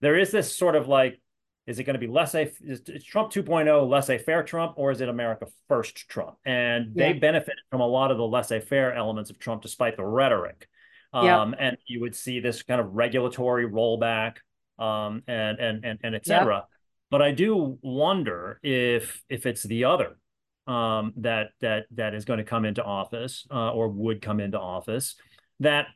[0.00, 1.20] there is this sort of like
[1.66, 5.08] is it going to be less a is Trump 2.0 laissez-faire Trump or is it
[5.08, 6.36] America first Trump?
[6.44, 7.18] And they yeah.
[7.18, 10.68] benefited from a lot of the laissez-faire elements of Trump despite the rhetoric.
[11.12, 11.24] Um,
[11.58, 14.36] And you would see this kind of regulatory rollback
[14.78, 16.56] um, and and and and et cetera.
[16.56, 16.68] Yep.
[17.10, 20.18] But I do wonder if if it's the other
[20.66, 24.58] um, that that that is going to come into office uh, or would come into
[24.58, 25.16] office.
[25.60, 25.86] That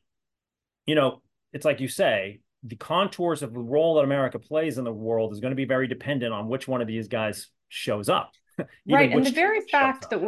[0.87, 4.85] you know, it's like you say, the contours of the role that America plays in
[4.85, 8.09] the world is going to be very dependent on which one of these guys shows
[8.09, 8.33] up.
[8.89, 10.21] right, and the very fact that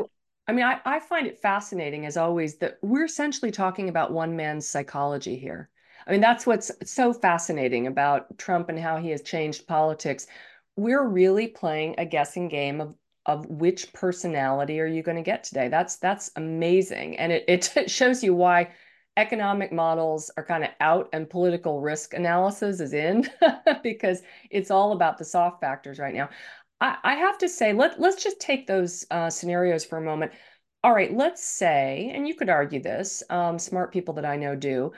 [0.49, 4.35] I mean, I, I find it fascinating as always that we're essentially talking about one
[4.35, 5.71] man's psychology here.
[6.07, 10.27] I mean, that's what's so fascinating about Trump and how he has changed politics.
[10.77, 15.45] We're really playing a guessing game of of which personality are you going to get
[15.45, 15.69] today.
[15.69, 17.45] That's that's amazing, and it
[17.77, 18.71] it shows you why
[19.17, 23.29] economic models are kind of out and political risk analysis is in
[23.83, 26.29] because it's all about the soft factors right now.
[26.81, 30.33] I, I have to say, let let's just take those uh, scenarios for a moment.
[30.85, 34.57] All right, let's say, and you could argue this, um, smart people that I know
[34.57, 34.93] do,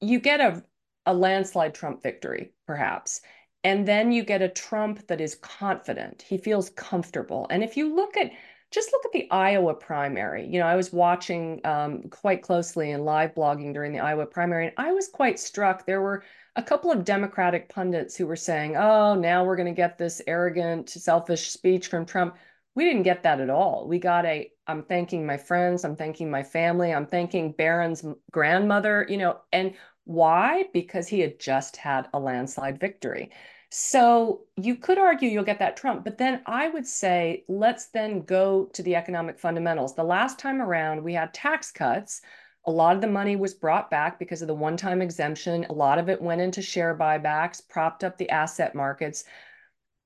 [0.00, 0.64] you get a
[1.06, 3.20] a landslide Trump victory, perhaps.
[3.62, 6.22] And then you get a Trump that is confident.
[6.22, 7.46] He feels comfortable.
[7.50, 8.30] And if you look at
[8.70, 10.46] just look at the Iowa primary.
[10.46, 14.66] You know, I was watching um, quite closely and live blogging during the Iowa primary,
[14.66, 15.86] and I was quite struck.
[15.86, 16.22] There were
[16.56, 20.22] a couple of Democratic pundits who were saying, oh, now we're going to get this
[20.26, 22.36] arrogant, selfish speech from Trump.
[22.74, 23.88] We didn't get that at all.
[23.88, 29.06] We got a, I'm thanking my friends, I'm thanking my family, I'm thanking Barron's grandmother,
[29.08, 30.64] you know, and why?
[30.72, 33.30] Because he had just had a landslide victory.
[33.72, 38.22] So you could argue you'll get that Trump, but then I would say let's then
[38.22, 39.94] go to the economic fundamentals.
[39.94, 42.20] The last time around, we had tax cuts.
[42.66, 45.66] A lot of the money was brought back because of the one time exemption.
[45.70, 49.24] A lot of it went into share buybacks, propped up the asset markets.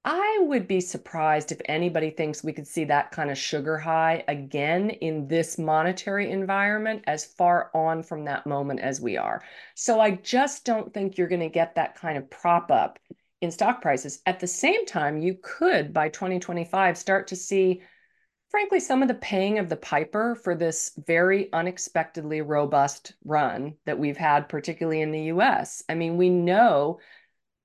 [0.04, 4.24] I would be surprised if anybody thinks we could see that kind of sugar high
[4.28, 9.42] again in this monetary environment as far on from that moment as we are.
[9.74, 12.98] So I just don't think you're going to get that kind of prop up
[13.44, 14.20] in stock prices.
[14.26, 17.82] At the same time, you could by 2025 start to see,
[18.50, 23.98] frankly, some of the paying of the piper for this very unexpectedly robust run that
[23.98, 25.84] we've had, particularly in the US.
[25.88, 26.98] I mean, we know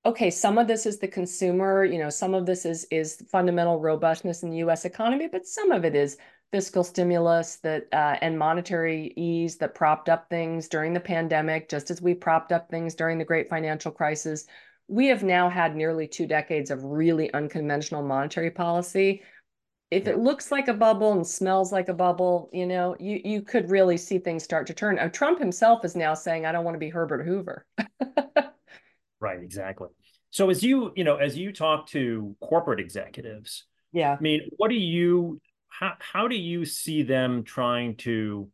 [0.04, 3.78] okay, some of this is the consumer, you know, some of this is is fundamental
[3.78, 4.84] robustness in the U.S.
[4.84, 6.16] economy, but some of it is
[6.52, 11.90] fiscal stimulus that uh, and monetary ease that propped up things during the pandemic, just
[11.90, 14.46] as we propped up things during the great financial crisis.
[14.90, 19.22] We have now had nearly two decades of really unconventional monetary policy.
[19.90, 23.42] If it looks like a bubble and smells like a bubble, you know, you you
[23.42, 24.98] could really see things start to turn.
[24.98, 27.66] And Trump himself is now saying, "I don't want to be Herbert Hoover."
[29.20, 29.88] Right, exactly.
[30.30, 34.16] So as you, you know, as you talk to corporate executives, yeah.
[34.18, 38.48] I mean, what do you how how do you see them trying to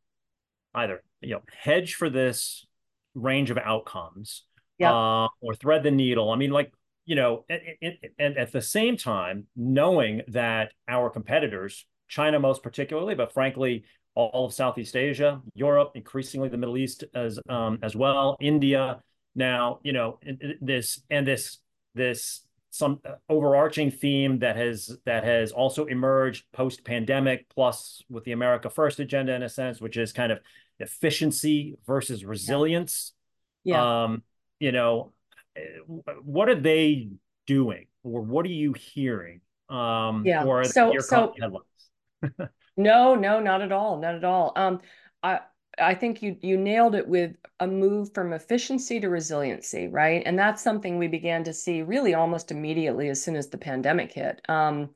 [0.74, 2.66] either, you know, hedge for this
[3.14, 4.42] range of outcomes
[4.78, 4.92] yeah.
[4.92, 6.30] uh, or thread the needle?
[6.30, 6.72] I mean, like,
[7.04, 7.60] you know, and,
[8.18, 13.84] and at the same time, knowing that our competitors, China most particularly, but frankly,
[14.14, 19.02] all of Southeast Asia, Europe, increasingly the Middle East as um, as well, India,
[19.34, 20.18] now, you know,
[20.60, 21.58] this and this
[21.94, 28.32] this some overarching theme that has that has also emerged post pandemic plus with the
[28.32, 30.40] America First agenda in a sense, which is kind of
[30.78, 33.12] efficiency versus resilience.
[33.64, 33.76] Yeah.
[33.76, 34.04] yeah.
[34.04, 34.22] Um,
[34.60, 35.12] you know,
[36.22, 37.08] what are they
[37.46, 39.40] doing or what are you hearing?
[39.68, 40.44] Um, yeah.
[40.44, 41.34] Or so, so
[42.76, 44.00] no, no, not at all.
[44.00, 44.52] Not at all.
[44.56, 44.80] Um,
[45.22, 45.40] I,
[45.78, 50.22] I think you you nailed it with a move from efficiency to resiliency, right?
[50.24, 54.12] And that's something we began to see really almost immediately as soon as the pandemic
[54.12, 54.40] hit.
[54.48, 54.90] Um,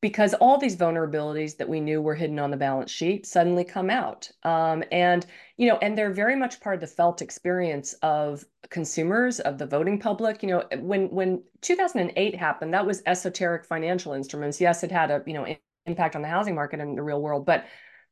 [0.00, 3.90] because all these vulnerabilities that we knew were hidden on the balance sheet suddenly come
[3.90, 4.30] out.
[4.44, 9.40] Um, and, you know, and they're very much part of the felt experience of consumers,
[9.40, 10.42] of the voting public.
[10.42, 14.60] You know, when when 2008 happened, that was esoteric financial instruments.
[14.60, 15.46] Yes, it had a, you know,
[15.86, 17.64] impact on the housing market in the real world, but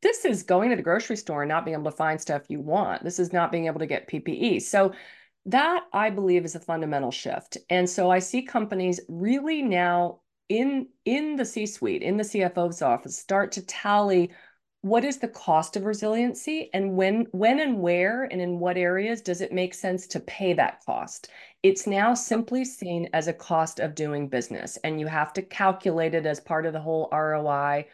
[0.03, 2.61] this is going to the grocery store and not being able to find stuff you
[2.61, 3.03] want.
[3.03, 4.63] This is not being able to get PPE.
[4.63, 4.93] So
[5.47, 7.57] that I believe is a fundamental shift.
[7.71, 13.19] And so I see companies really now in in the C-suite, in the CFO's office,
[13.19, 14.33] start to tally
[14.87, 19.21] what is the cost of resiliency and when when and where and in what areas
[19.21, 21.29] does it make sense to pay that cost
[21.63, 26.15] it's now simply seen as a cost of doing business and you have to calculate
[26.15, 27.85] it as part of the whole roi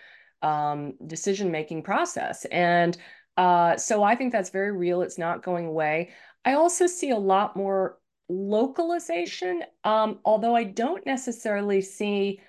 [0.42, 2.44] um, decision making process.
[2.46, 2.96] And
[3.36, 5.02] uh, so I think that's very real.
[5.02, 6.10] It's not going away.
[6.44, 12.40] I also see a lot more localization, um, although I don't necessarily see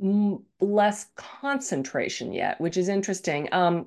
[0.00, 3.48] less concentration yet, which is interesting.
[3.52, 3.86] Um,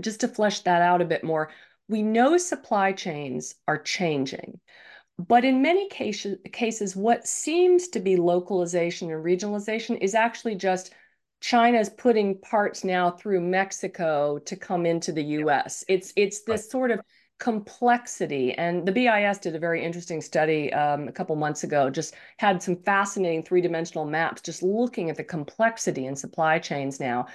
[0.00, 1.50] just to flesh that out a bit more,
[1.88, 4.60] we know supply chains are changing.
[5.18, 10.92] But in many cases, cases, what seems to be localization and regionalization is actually just
[11.40, 15.84] China's putting parts now through Mexico to come into the US.
[15.88, 16.70] It's it's this right.
[16.70, 17.00] sort of
[17.38, 18.52] complexity.
[18.54, 22.62] And the BIS did a very interesting study um, a couple months ago, just had
[22.62, 27.26] some fascinating three dimensional maps, just looking at the complexity in supply chains now.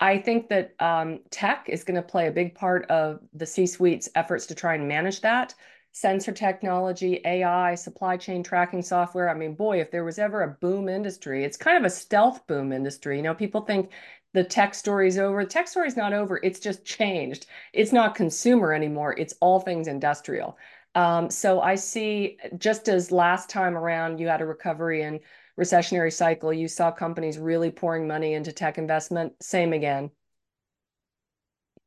[0.00, 3.66] I think that um, tech is going to play a big part of the C
[3.66, 5.54] suite's efforts to try and manage that.
[5.92, 9.28] Sensor technology, AI, supply chain tracking software.
[9.28, 12.46] I mean, boy, if there was ever a boom industry, it's kind of a stealth
[12.46, 13.18] boom industry.
[13.18, 13.90] You know, people think
[14.34, 15.44] the tech story is over.
[15.44, 16.40] The tech story is not over.
[16.42, 17.46] It's just changed.
[17.72, 19.14] It's not consumer anymore.
[19.18, 20.56] It's all things industrial.
[20.94, 25.20] Um, so I see just as last time around you had a recovery and
[25.58, 29.32] recessionary cycle, you saw companies really pouring money into tech investment.
[29.42, 30.10] Same again.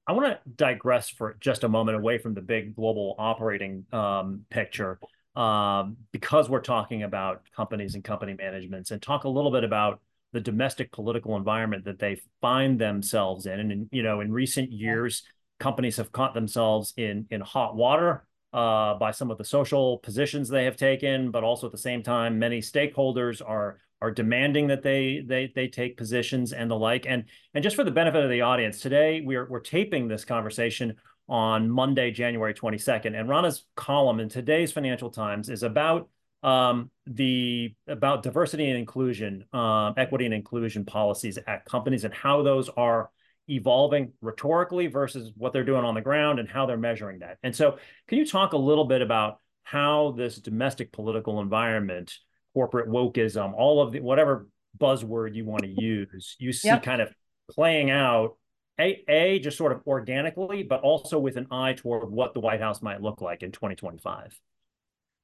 [0.08, 4.46] I want to digress for just a moment away from the big global operating um,
[4.52, 5.00] picture
[5.36, 10.00] um, because we're talking about companies and company managements and talk a little bit about
[10.36, 13.58] the domestic political environment that they find themselves in.
[13.58, 15.24] And, in, you know, in recent years,
[15.62, 20.50] companies have caught themselves in in hot water uh, by some of the social positions
[20.50, 24.84] they have taken, but also at the same time, many stakeholders are are demanding that
[24.84, 27.06] they they they take positions and the like.
[27.08, 27.24] And
[27.54, 30.96] and just for the benefit of the audience, today we're we're taping this conversation
[31.30, 33.18] on Monday, January 22nd.
[33.18, 36.10] And Rana's column in today's Financial Times is about
[36.46, 42.44] um, the about diversity and inclusion, uh, equity and inclusion policies at companies and how
[42.44, 43.10] those are
[43.50, 47.40] evolving rhetorically versus what they're doing on the ground and how they're measuring that.
[47.42, 52.14] And so, can you talk a little bit about how this domestic political environment,
[52.54, 56.84] corporate wokeism, all of the whatever buzzword you want to use, you see yep.
[56.84, 57.10] kind of
[57.50, 58.38] playing out
[58.80, 62.62] a, a just sort of organically, but also with an eye toward what the White
[62.62, 64.40] House might look like in 2025.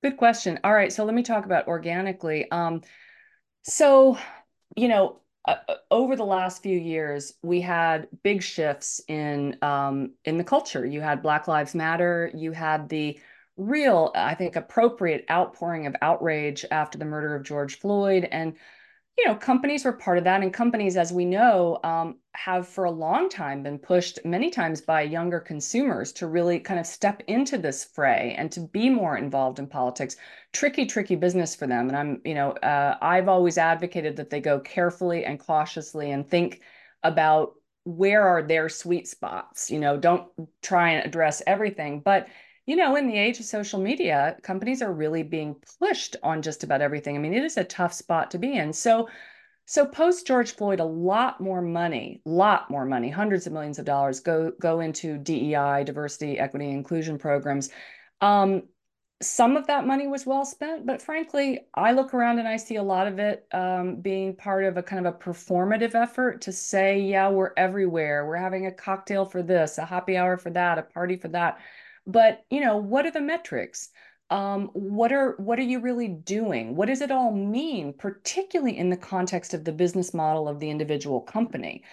[0.03, 0.59] Good question.
[0.63, 2.49] All right, so let me talk about organically.
[2.49, 2.81] Um,
[3.61, 4.17] so,
[4.75, 10.13] you know, uh, uh, over the last few years, we had big shifts in um,
[10.25, 10.85] in the culture.
[10.85, 12.31] You had Black Lives Matter.
[12.33, 13.19] You had the
[13.57, 18.53] real, I think, appropriate outpouring of outrage after the murder of George Floyd, and
[19.21, 20.41] you know, companies were part of that.
[20.41, 24.81] And companies, as we know, um, have for a long time been pushed many times
[24.81, 29.17] by younger consumers to really kind of step into this fray and to be more
[29.17, 30.15] involved in politics.
[30.53, 31.87] Tricky, tricky business for them.
[31.87, 36.27] And I'm, you know, uh, I've always advocated that they go carefully and cautiously and
[36.27, 36.61] think
[37.03, 37.53] about
[37.83, 39.69] where are their sweet spots.
[39.69, 40.27] You know, don't
[40.63, 41.99] try and address everything.
[41.99, 42.27] But
[42.65, 46.63] you know, in the age of social media, companies are really being pushed on just
[46.63, 47.15] about everything.
[47.15, 48.71] I mean, it is a tough spot to be in.
[48.71, 49.09] So,
[49.65, 53.79] so post George Floyd, a lot more money, a lot more money, hundreds of millions
[53.79, 57.69] of dollars go go into DEI, diversity, equity, inclusion programs.
[58.21, 58.63] Um,
[59.21, 62.77] some of that money was well spent, but frankly, I look around and I see
[62.77, 66.51] a lot of it um, being part of a kind of a performative effort to
[66.51, 68.25] say, yeah, we're everywhere.
[68.25, 71.59] We're having a cocktail for this, a happy hour for that, a party for that
[72.05, 73.89] but you know what are the metrics
[74.29, 78.89] um, what are what are you really doing what does it all mean particularly in
[78.89, 81.83] the context of the business model of the individual company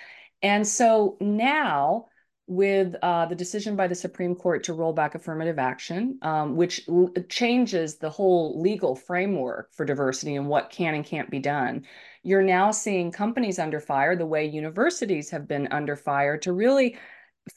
[0.43, 2.07] and so now
[2.49, 6.81] with uh, the decision by the Supreme Court to roll back affirmative action, um, which
[6.89, 11.85] l- changes the whole legal framework for diversity and what can and can't be done.
[12.23, 16.97] You're now seeing companies under fire the way universities have been under fire to really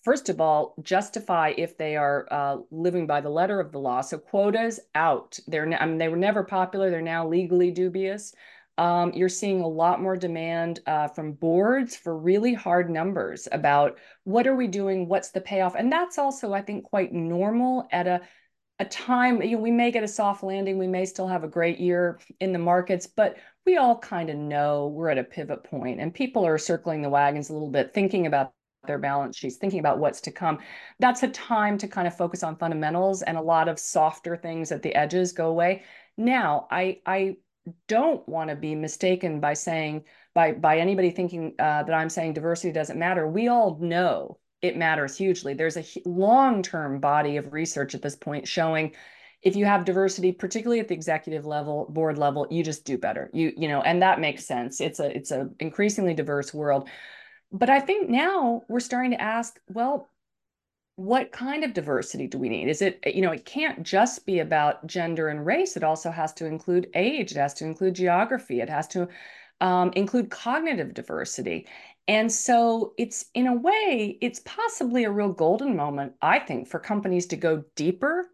[0.04, 4.02] first of all, justify if they are uh, living by the letter of the law.
[4.02, 5.40] So quotas out.
[5.48, 6.90] They're I mean, they were never popular.
[6.90, 8.34] They're now legally dubious.
[8.78, 14.00] Um, you're seeing a lot more demand uh, from boards for really hard numbers about
[14.24, 18.08] what are we doing, what's the payoff, and that's also, I think, quite normal at
[18.08, 18.22] a
[18.80, 19.42] a time.
[19.44, 22.20] You know, we may get a soft landing, we may still have a great year
[22.40, 26.14] in the markets, but we all kind of know we're at a pivot point, and
[26.14, 28.54] people are circling the wagons a little bit, thinking about
[28.88, 30.60] their balance sheets, thinking about what's to come.
[31.00, 34.72] That's a time to kind of focus on fundamentals and a lot of softer things
[34.72, 35.84] at the edges go away.
[36.18, 37.38] Now, I I
[37.88, 42.34] don't want to be mistaken by saying by by anybody thinking uh, that I'm saying
[42.34, 43.28] diversity doesn't matter.
[43.28, 45.54] We all know it matters hugely.
[45.54, 48.94] There's a long-term body of research at this point showing
[49.42, 53.28] if you have diversity particularly at the executive level board level you just do better
[53.34, 56.88] you you know and that makes sense it's a it's a increasingly diverse world
[57.52, 60.10] but I think now we're starting to ask, well,
[60.96, 62.68] what kind of diversity do we need?
[62.68, 65.76] Is it, you know, it can't just be about gender and race.
[65.76, 67.32] It also has to include age.
[67.32, 68.62] It has to include geography.
[68.62, 69.08] It has to
[69.62, 71.68] um, include cognitive diversity.
[72.08, 76.80] And so it's, in a way, it's possibly a real golden moment, I think, for
[76.80, 78.28] companies to go deeper,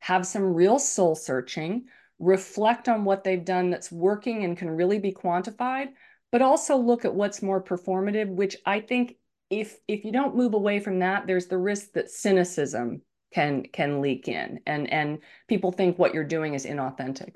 [0.00, 1.84] have some real soul searching,
[2.18, 5.88] reflect on what they've done that's working and can really be quantified,
[6.32, 9.16] but also look at what's more performative, which I think
[9.50, 13.02] if if you don't move away from that, there's the risk that cynicism
[13.32, 15.18] can can leak in and and
[15.48, 17.32] people think what you're doing is inauthentic.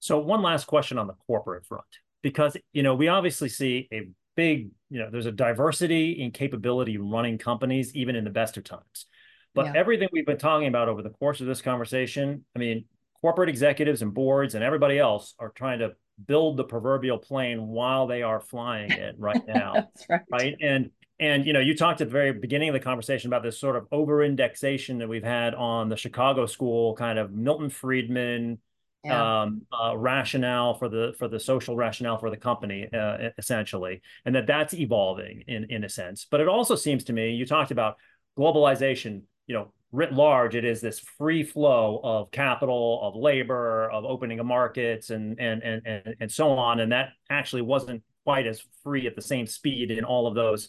[0.00, 1.84] So one last question on the corporate front,
[2.22, 6.98] because you know we obviously see a big you know there's a diversity in capability
[6.98, 9.06] running companies even in the best of times.
[9.54, 9.72] But yeah.
[9.74, 12.84] everything we've been talking about over the course of this conversation, I mean,
[13.22, 15.92] corporate executives and boards and everybody else are trying to
[16.24, 19.90] build the proverbial plane while they are flying it right now.
[20.08, 20.20] Right.
[20.30, 20.56] Right.
[20.60, 23.58] And and you know, you talked at the very beginning of the conversation about this
[23.58, 28.58] sort of over indexation that we've had on the Chicago school kind of Milton Friedman
[29.06, 29.42] yeah.
[29.42, 34.34] um, uh, rationale for the for the social rationale for the company uh, essentially, and
[34.34, 36.26] that that's evolving in in a sense.
[36.30, 37.96] But it also seems to me you talked about
[38.38, 39.22] globalization.
[39.46, 44.38] You know, writ large, it is this free flow of capital, of labor, of opening
[44.38, 46.80] of markets, and and and and so on.
[46.80, 50.68] And that actually wasn't quite as free at the same speed in all of those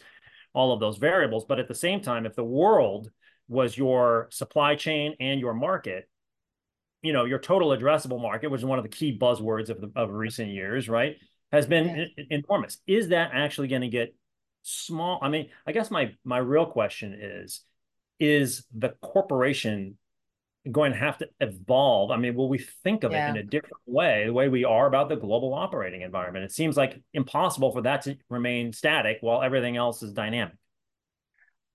[0.54, 1.46] all of those variables.
[1.46, 3.12] But at the same time, if the world
[3.50, 6.10] was your supply chain and your market,
[7.02, 9.92] you know, your total addressable market, which is one of the key buzzwords of the,
[9.96, 11.18] of recent years, right,
[11.52, 12.24] has been yeah.
[12.30, 12.78] enormous.
[12.88, 14.16] Is that actually going to get
[14.64, 15.20] small?
[15.22, 17.62] I mean, I guess my my real question is
[18.20, 19.98] is the corporation
[20.72, 22.12] going to have to evolve?
[22.12, 23.28] I mean, will we think of yeah.
[23.28, 26.46] it in a different way, the way we are about the global operating environment?
[26.46, 30.56] It seems like impossible for that to remain static while everything else is dynamic.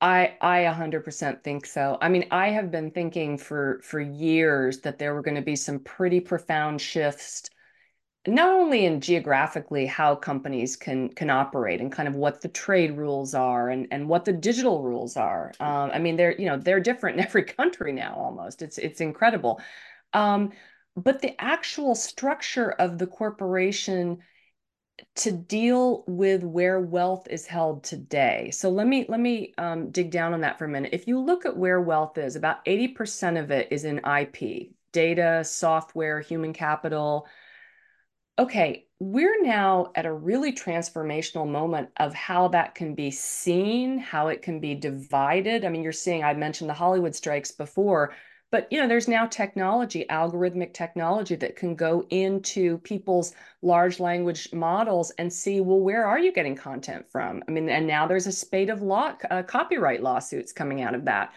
[0.00, 1.96] I I 100% think so.
[2.00, 5.54] I mean, I have been thinking for for years that there were going to be
[5.54, 7.48] some pretty profound shifts
[8.26, 12.96] not only in geographically how companies can can operate and kind of what the trade
[12.96, 15.52] rules are and and what the digital rules are.
[15.60, 18.62] Um, I mean, they're you know they're different in every country now almost.
[18.62, 19.60] It's it's incredible,
[20.12, 20.52] um,
[20.96, 24.18] but the actual structure of the corporation
[25.16, 28.50] to deal with where wealth is held today.
[28.52, 30.90] So let me let me um, dig down on that for a minute.
[30.92, 35.42] If you look at where wealth is, about 80% of it is in IP, data,
[35.44, 37.26] software, human capital,
[38.42, 44.28] okay, we're now at a really transformational moment of how that can be seen, how
[44.28, 45.64] it can be divided.
[45.64, 48.14] I mean, you're seeing, I mentioned the Hollywood strikes before,
[48.50, 53.32] but you know, there's now technology, algorithmic technology that can go into people's
[53.62, 57.44] large language models and see, well, where are you getting content from?
[57.46, 61.04] I mean, and now there's a spate of law, uh, copyright lawsuits coming out of
[61.04, 61.32] that.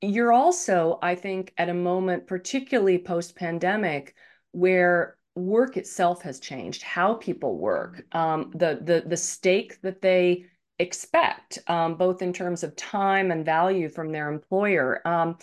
[0.00, 4.16] You're also, I think, at a moment, particularly post pandemic,
[4.50, 10.44] where work itself has changed, how people work, um, the the the stake that they
[10.78, 15.00] expect, um, both in terms of time and value from their employer.
[15.06, 15.38] Um,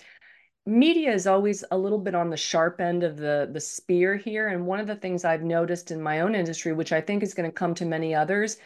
[0.66, 4.50] media is always a little bit on the sharp end of the the spear here,
[4.50, 7.34] and one of the things I've noticed in my own industry, which I think is
[7.34, 8.58] going to come to many others,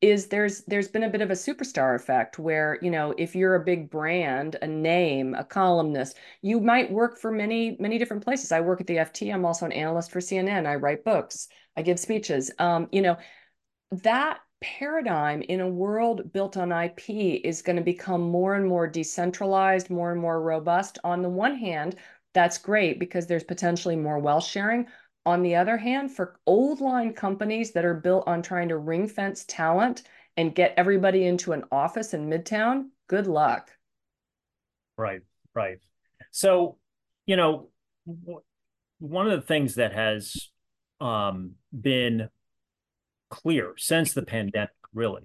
[0.00, 3.54] is there's there's been a bit of a superstar effect where you know if you're
[3.54, 8.50] a big brand a name a columnist you might work for many many different places.
[8.52, 11.48] I work at the ft i'm also an analyst for cnn i write books.
[11.76, 12.50] I give speeches.
[12.58, 13.16] Um, you know
[14.02, 18.86] that paradigm in a world built on ip is going to become more and more
[18.86, 20.98] decentralized more and more robust.
[21.04, 21.96] On the one hand
[22.32, 24.86] that's great because there's potentially more wealth sharing
[25.30, 29.08] on the other hand, for old line companies that are built on trying to ring
[29.08, 30.02] fence talent
[30.36, 33.70] and get everybody into an office in Midtown, good luck.
[34.98, 35.22] Right,
[35.54, 35.78] right.
[36.30, 36.76] So,
[37.26, 37.70] you know,
[38.98, 40.50] one of the things that has
[41.00, 42.28] um, been
[43.30, 45.22] clear since the pandemic, really,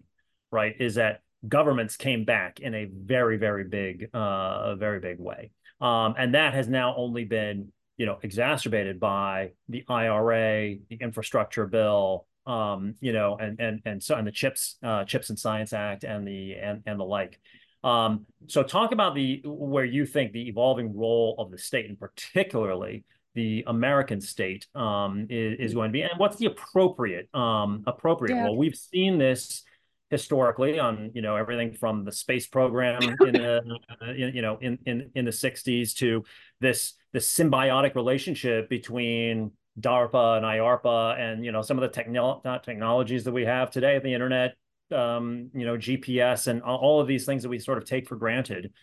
[0.52, 5.52] right, is that governments came back in a very, very big, uh, very big way,
[5.82, 11.66] um, and that has now only been you know, exacerbated by the IRA, the infrastructure
[11.66, 15.74] bill, um, you know, and and and so and the Chips uh, Chips and Science
[15.74, 17.40] Act and the and and the like.
[17.84, 22.00] Um, so talk about the where you think the evolving role of the state, and
[22.00, 23.04] particularly
[23.36, 28.36] the American state, um, is, is going to be, and what's the appropriate um, appropriate
[28.36, 28.46] yeah.
[28.46, 28.58] role?
[28.58, 29.64] We've seen this
[30.12, 33.80] historically on you know everything from the space program in the
[34.16, 36.24] you know in in in the 60s to
[36.60, 42.42] this this symbiotic relationship between DARPA and IARPA and you know some of the techno-
[42.62, 44.56] technologies that we have today, the internet,
[44.92, 48.18] um, you know GPS and all of these things that we sort of take for
[48.18, 48.74] granted.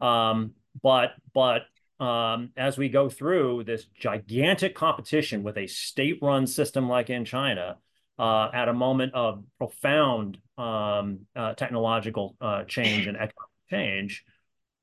[0.00, 1.62] Um, but but
[1.98, 7.78] um, as we go through this gigantic competition with a state-run system like in China,
[8.20, 14.24] uh, at a moment of profound um, uh, technological uh, change and economic change,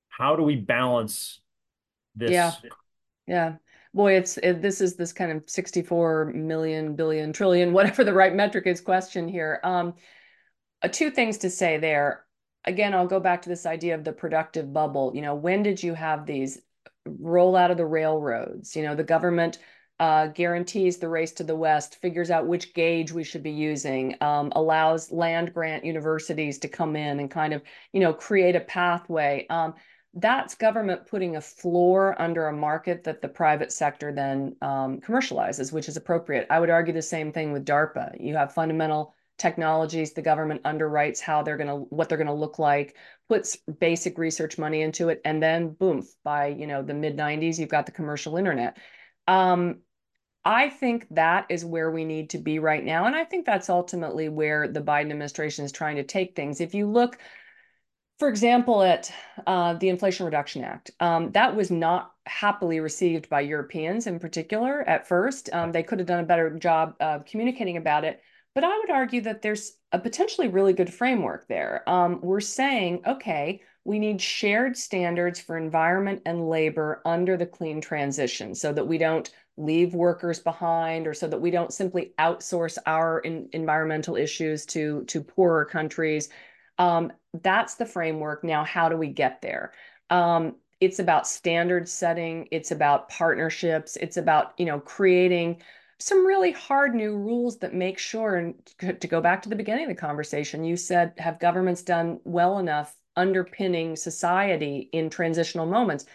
[0.09, 1.39] how do we balance
[2.17, 2.31] this?
[2.31, 2.51] Yeah,
[3.27, 3.55] yeah.
[3.93, 8.33] Boy, it's it, this is this kind of 64 million, billion, trillion, whatever the right
[8.33, 9.59] metric is question here.
[9.63, 9.93] Um,
[10.81, 12.25] uh, two things to say there.
[12.65, 15.11] Again, I'll go back to this idea of the productive bubble.
[15.15, 16.59] You know, when did you have these
[17.05, 18.75] roll out of the railroads?
[18.75, 19.57] You know, the government
[19.99, 24.15] uh, guarantees the race to the west, figures out which gauge we should be using,
[24.21, 27.63] um, allows land grant universities to come in and kind of,
[27.93, 29.47] you know, create a pathway.
[29.49, 29.73] Um,
[30.17, 35.71] that's government putting a floor under a market that the private sector then um, commercializes,
[35.71, 36.47] which is appropriate.
[36.49, 38.19] I would argue the same thing with DARPA.
[38.19, 42.33] You have fundamental technologies, the government underwrites how they're going to, what they're going to
[42.33, 42.95] look like,
[43.29, 47.59] puts basic research money into it, and then boom, by you know the mid 90s,
[47.59, 48.77] you've got the commercial internet.
[49.27, 49.81] Um,
[50.43, 53.05] I think that is where we need to be right now.
[53.05, 56.61] And I think that's ultimately where the Biden administration is trying to take things.
[56.61, 57.19] If you look,
[58.17, 59.11] for example, at
[59.45, 64.81] uh, the Inflation Reduction Act, um, that was not happily received by Europeans in particular
[64.89, 65.49] at first.
[65.53, 68.21] Um, they could have done a better job of communicating about it.
[68.55, 71.87] But I would argue that there's a potentially really good framework there.
[71.87, 77.81] Um, we're saying, okay, we need shared standards for environment and labor under the clean
[77.81, 82.79] transition so that we don't leave workers behind or so that we don't simply outsource
[82.87, 86.29] our in, environmental issues to to poorer countries
[86.77, 87.11] um,
[87.41, 88.43] that's the framework.
[88.43, 89.73] Now how do we get there?
[90.09, 92.47] Um, it's about standard setting.
[92.51, 93.95] It's about partnerships.
[93.97, 95.61] It's about you know creating
[95.99, 98.53] some really hard new rules that make sure and
[99.01, 102.59] to go back to the beginning of the conversation you said have governments done well
[102.59, 106.05] enough underpinning society in transitional moments?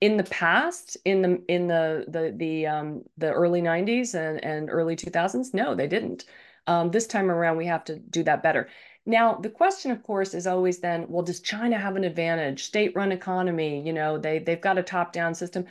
[0.00, 4.68] In the past in the in the the the um the early 90s and, and
[4.70, 6.24] early 2000s no they didn't.
[6.68, 8.68] Um, this time around we have to do that better
[9.06, 12.94] now the question of course is always then well does china have an advantage state
[12.94, 15.64] run economy you know they they've got a top down system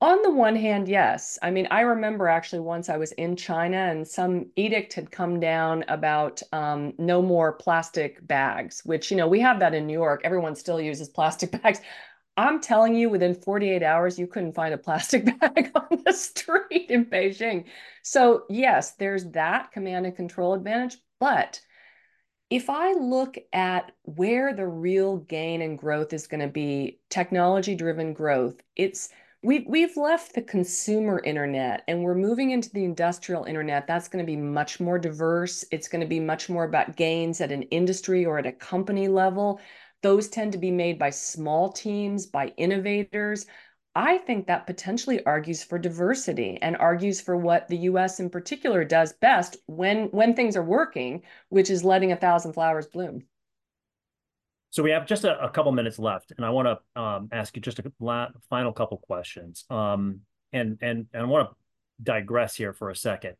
[0.00, 3.76] on the one hand yes i mean i remember actually once i was in china
[3.76, 9.28] and some edict had come down about um, no more plastic bags which you know
[9.28, 11.80] we have that in new york everyone still uses plastic bags
[12.36, 16.90] I'm telling you, within 48 hours, you couldn't find a plastic bag on the street
[16.90, 17.64] in Beijing.
[18.02, 20.98] So, yes, there's that command and control advantage.
[21.18, 21.60] But
[22.50, 27.74] if I look at where the real gain and growth is going to be, technology
[27.74, 29.08] driven growth, it's
[29.42, 33.86] we've, we've left the consumer internet and we're moving into the industrial internet.
[33.86, 35.64] That's going to be much more diverse.
[35.72, 39.08] It's going to be much more about gains at an industry or at a company
[39.08, 39.60] level.
[40.02, 43.46] Those tend to be made by small teams, by innovators.
[43.96, 48.84] I think that potentially argues for diversity and argues for what the US in particular
[48.84, 53.24] does best when when things are working, which is letting a thousand flowers bloom.
[54.68, 57.56] So we have just a, a couple minutes left, and I want to um, ask
[57.56, 59.64] you just a la- final couple questions.
[59.70, 60.20] Um,
[60.52, 61.56] and and and I want to
[62.02, 63.36] digress here for a second.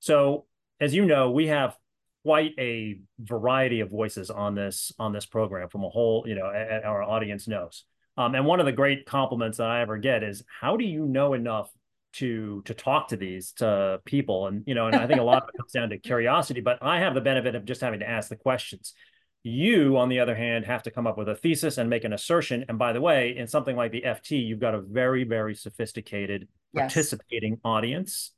[0.00, 0.44] So
[0.80, 1.78] as you know, we have
[2.24, 6.44] quite a variety of voices on this on this program from a whole, you know,
[6.44, 7.84] our audience knows.
[8.16, 11.06] Um, and one of the great compliments that I ever get is, how do you
[11.06, 11.70] know enough
[12.14, 14.46] to to talk to these to people?
[14.46, 16.60] And you know, and I think a lot of it comes down to curiosity.
[16.60, 18.94] But I have the benefit of just having to ask the questions.
[19.42, 22.14] You, on the other hand, have to come up with a thesis and make an
[22.14, 22.64] assertion.
[22.68, 26.48] And by the way, in something like the FT, you've got a very, very sophisticated
[26.72, 26.94] yes.
[26.94, 28.32] participating audience.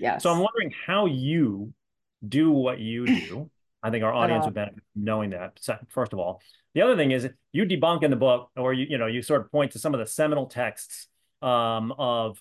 [0.00, 0.22] Yes.
[0.22, 1.72] So I'm wondering how you
[2.26, 3.50] do what you do.
[3.82, 5.58] I think our audience uh, would benefit from knowing that.
[5.60, 6.40] So, First of all,
[6.78, 9.40] the other thing is you debunk in the book, or you you know you sort
[9.40, 11.08] of point to some of the seminal texts
[11.42, 12.40] um, of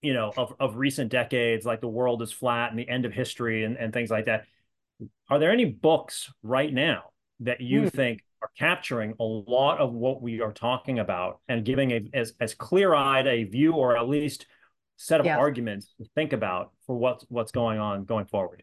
[0.00, 3.12] you know of of recent decades, like the world is flat and the end of
[3.12, 4.46] history and and things like that.
[5.28, 7.88] Are there any books right now that you hmm.
[7.88, 12.32] think are capturing a lot of what we are talking about and giving a as
[12.40, 14.46] as clear eyed a view or at least
[14.96, 15.36] set of yeah.
[15.36, 18.62] arguments to think about for what's what's going on going forward?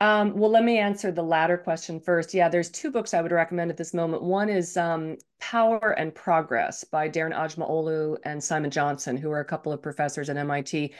[0.00, 2.34] Um, well, let me answer the latter question first.
[2.34, 4.22] Yeah, there's two books I would recommend at this moment.
[4.22, 9.44] One is um, Power and Progress by Daron Acemoglu and Simon Johnson, who are a
[9.44, 10.92] couple of professors at MIT.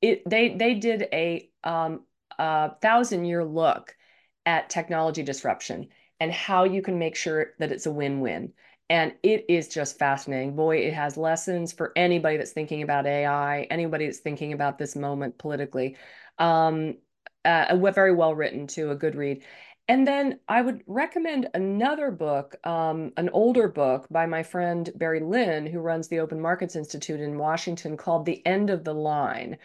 [0.00, 2.04] It, they they did a, um,
[2.38, 3.96] a thousand year look
[4.44, 5.88] at technology disruption
[6.20, 8.52] and how you can make sure that it's a win-win.
[8.90, 10.54] And it is just fascinating.
[10.54, 14.94] Boy, it has lessons for anybody that's thinking about AI, anybody that's thinking about this
[14.94, 15.96] moment politically.
[16.38, 16.96] Um,
[17.44, 19.42] uh, very well written too, a good read.
[19.88, 25.20] And then I would recommend another book, um, an older book by my friend Barry
[25.20, 29.58] Lynn, who runs the Open Markets Institute in Washington, called The End of the Line.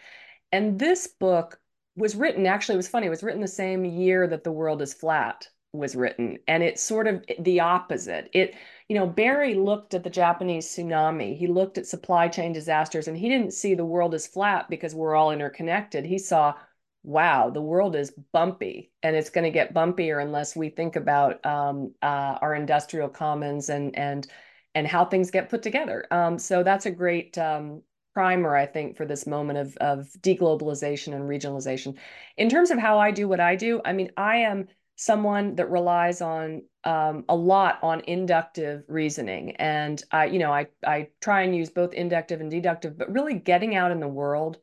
[0.50, 1.60] And this book
[1.96, 4.82] was written, actually, it was funny, it was written the same year that The World
[4.82, 6.38] is Flat was written.
[6.48, 8.28] And it's sort of the opposite.
[8.32, 8.54] It,
[8.88, 13.16] you know, Barry looked at the Japanese tsunami, he looked at supply chain disasters, and
[13.16, 16.04] he didn't see the world as flat because we're all interconnected.
[16.04, 16.54] He saw
[17.02, 21.44] wow, the world is bumpy and it's going to get bumpier unless we think about
[21.46, 24.26] um, uh, our industrial commons and and
[24.74, 26.06] and how things get put together.
[26.10, 27.82] Um, so that's a great um,
[28.14, 31.96] primer, I think, for this moment of of deglobalization and regionalization.
[32.36, 35.70] In terms of how I do what I do, I mean, I am someone that
[35.70, 41.42] relies on um, a lot on inductive reasoning, and I, you know, I I try
[41.42, 44.58] and use both inductive and deductive, but really getting out in the world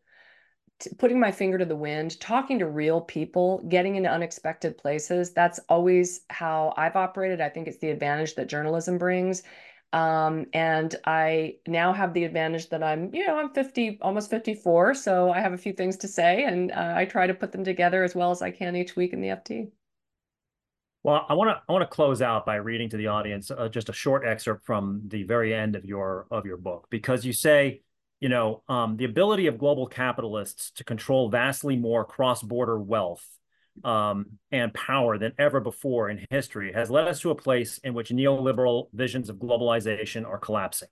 [0.98, 5.34] putting my finger to the wind, talking to real people, getting into unexpected places.
[5.34, 7.42] That's always how I've operated.
[7.42, 9.44] I think it's the advantage that journalism brings.
[9.94, 14.94] Um, and I now have the advantage that I'm, you know, I'm 50, almost 54.
[14.96, 17.64] So I have a few things to say and uh, I try to put them
[17.64, 19.70] together as well as I can each week in the FT.
[21.04, 23.70] Well, I want to I want to close out by reading to the audience uh,
[23.70, 27.32] just a short excerpt from the very end of your of your book because you
[27.32, 27.82] say
[28.26, 33.24] you know, um, the ability of global capitalists to control vastly more cross-border wealth
[33.84, 37.94] um, and power than ever before in history has led us to a place in
[37.94, 40.88] which neoliberal visions of globalization are collapsing.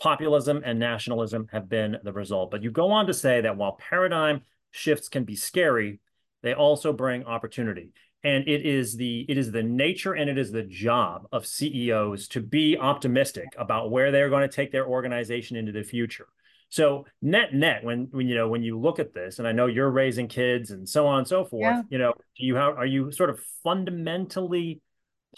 [0.00, 2.50] Populism and nationalism have been the result.
[2.50, 6.00] But you go on to say that while paradigm shifts can be scary,
[6.42, 7.92] they also bring opportunity.
[8.24, 12.26] And it is the it is the nature and it is the job of CEOs
[12.28, 16.28] to be optimistic about where they're going to take their organization into the future.
[16.70, 19.66] So net net, when when you know when you look at this, and I know
[19.66, 21.82] you're raising kids and so on and so forth, yeah.
[21.90, 24.80] you know, do you have are you sort of fundamentally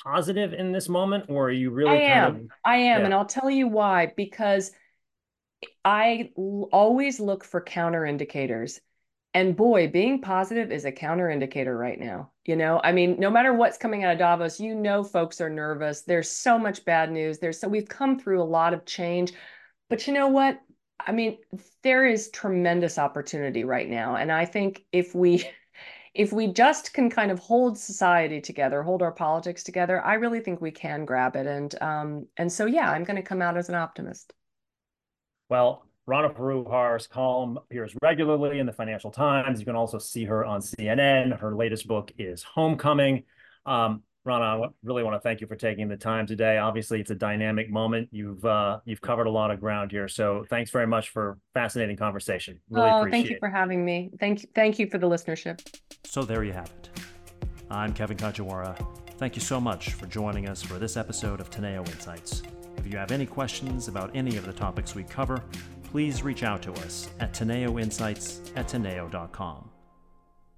[0.05, 1.91] positive in this moment, or are you really?
[1.99, 2.37] I am.
[2.37, 3.05] Of, I am, yeah.
[3.07, 4.13] and I'll tell you why.
[4.15, 4.73] Because
[5.85, 8.81] I always look for counter indicators.
[9.35, 12.33] And boy, being positive is a counter indicator right now.
[12.45, 15.49] You know, I mean, no matter what's coming out of Davos, you know, folks are
[15.49, 16.03] nervous.
[16.03, 17.39] There's so much bad news.
[17.39, 19.33] There's so we've come through a lot of change.
[19.89, 20.61] But you know what?
[21.07, 21.39] I mean,
[21.83, 24.17] there is tremendous opportunity right now.
[24.17, 25.49] And I think if we
[26.15, 30.41] if we just can kind of hold society together, hold our politics together, I really
[30.41, 31.47] think we can grab it.
[31.47, 34.33] And um, and so yeah, I'm going to come out as an optimist.
[35.49, 39.61] Well, Rana Foroohar's column appears regularly in the Financial Times.
[39.61, 41.39] You can also see her on CNN.
[41.39, 43.25] Her latest book is Homecoming.
[43.65, 46.59] Um, Rana, I really want to thank you for taking the time today.
[46.59, 48.09] Obviously, it's a dynamic moment.
[48.13, 51.97] You've uh, you've covered a lot of ground here, so thanks very much for fascinating
[51.97, 52.61] conversation.
[52.71, 54.11] Really oh, thank you for having me.
[54.21, 55.61] Thank you, thank you for the listenership.
[56.05, 56.91] So there you have it.
[57.71, 58.77] I'm Kevin Kajiwara.
[59.19, 62.43] Thank you so much for joining us for this episode of Teneo Insights.
[62.77, 65.43] If you have any questions about any of the topics we cover,
[65.85, 69.69] please reach out to us at teneoinsights at teneo.com.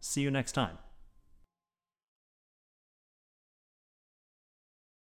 [0.00, 0.78] See you next time.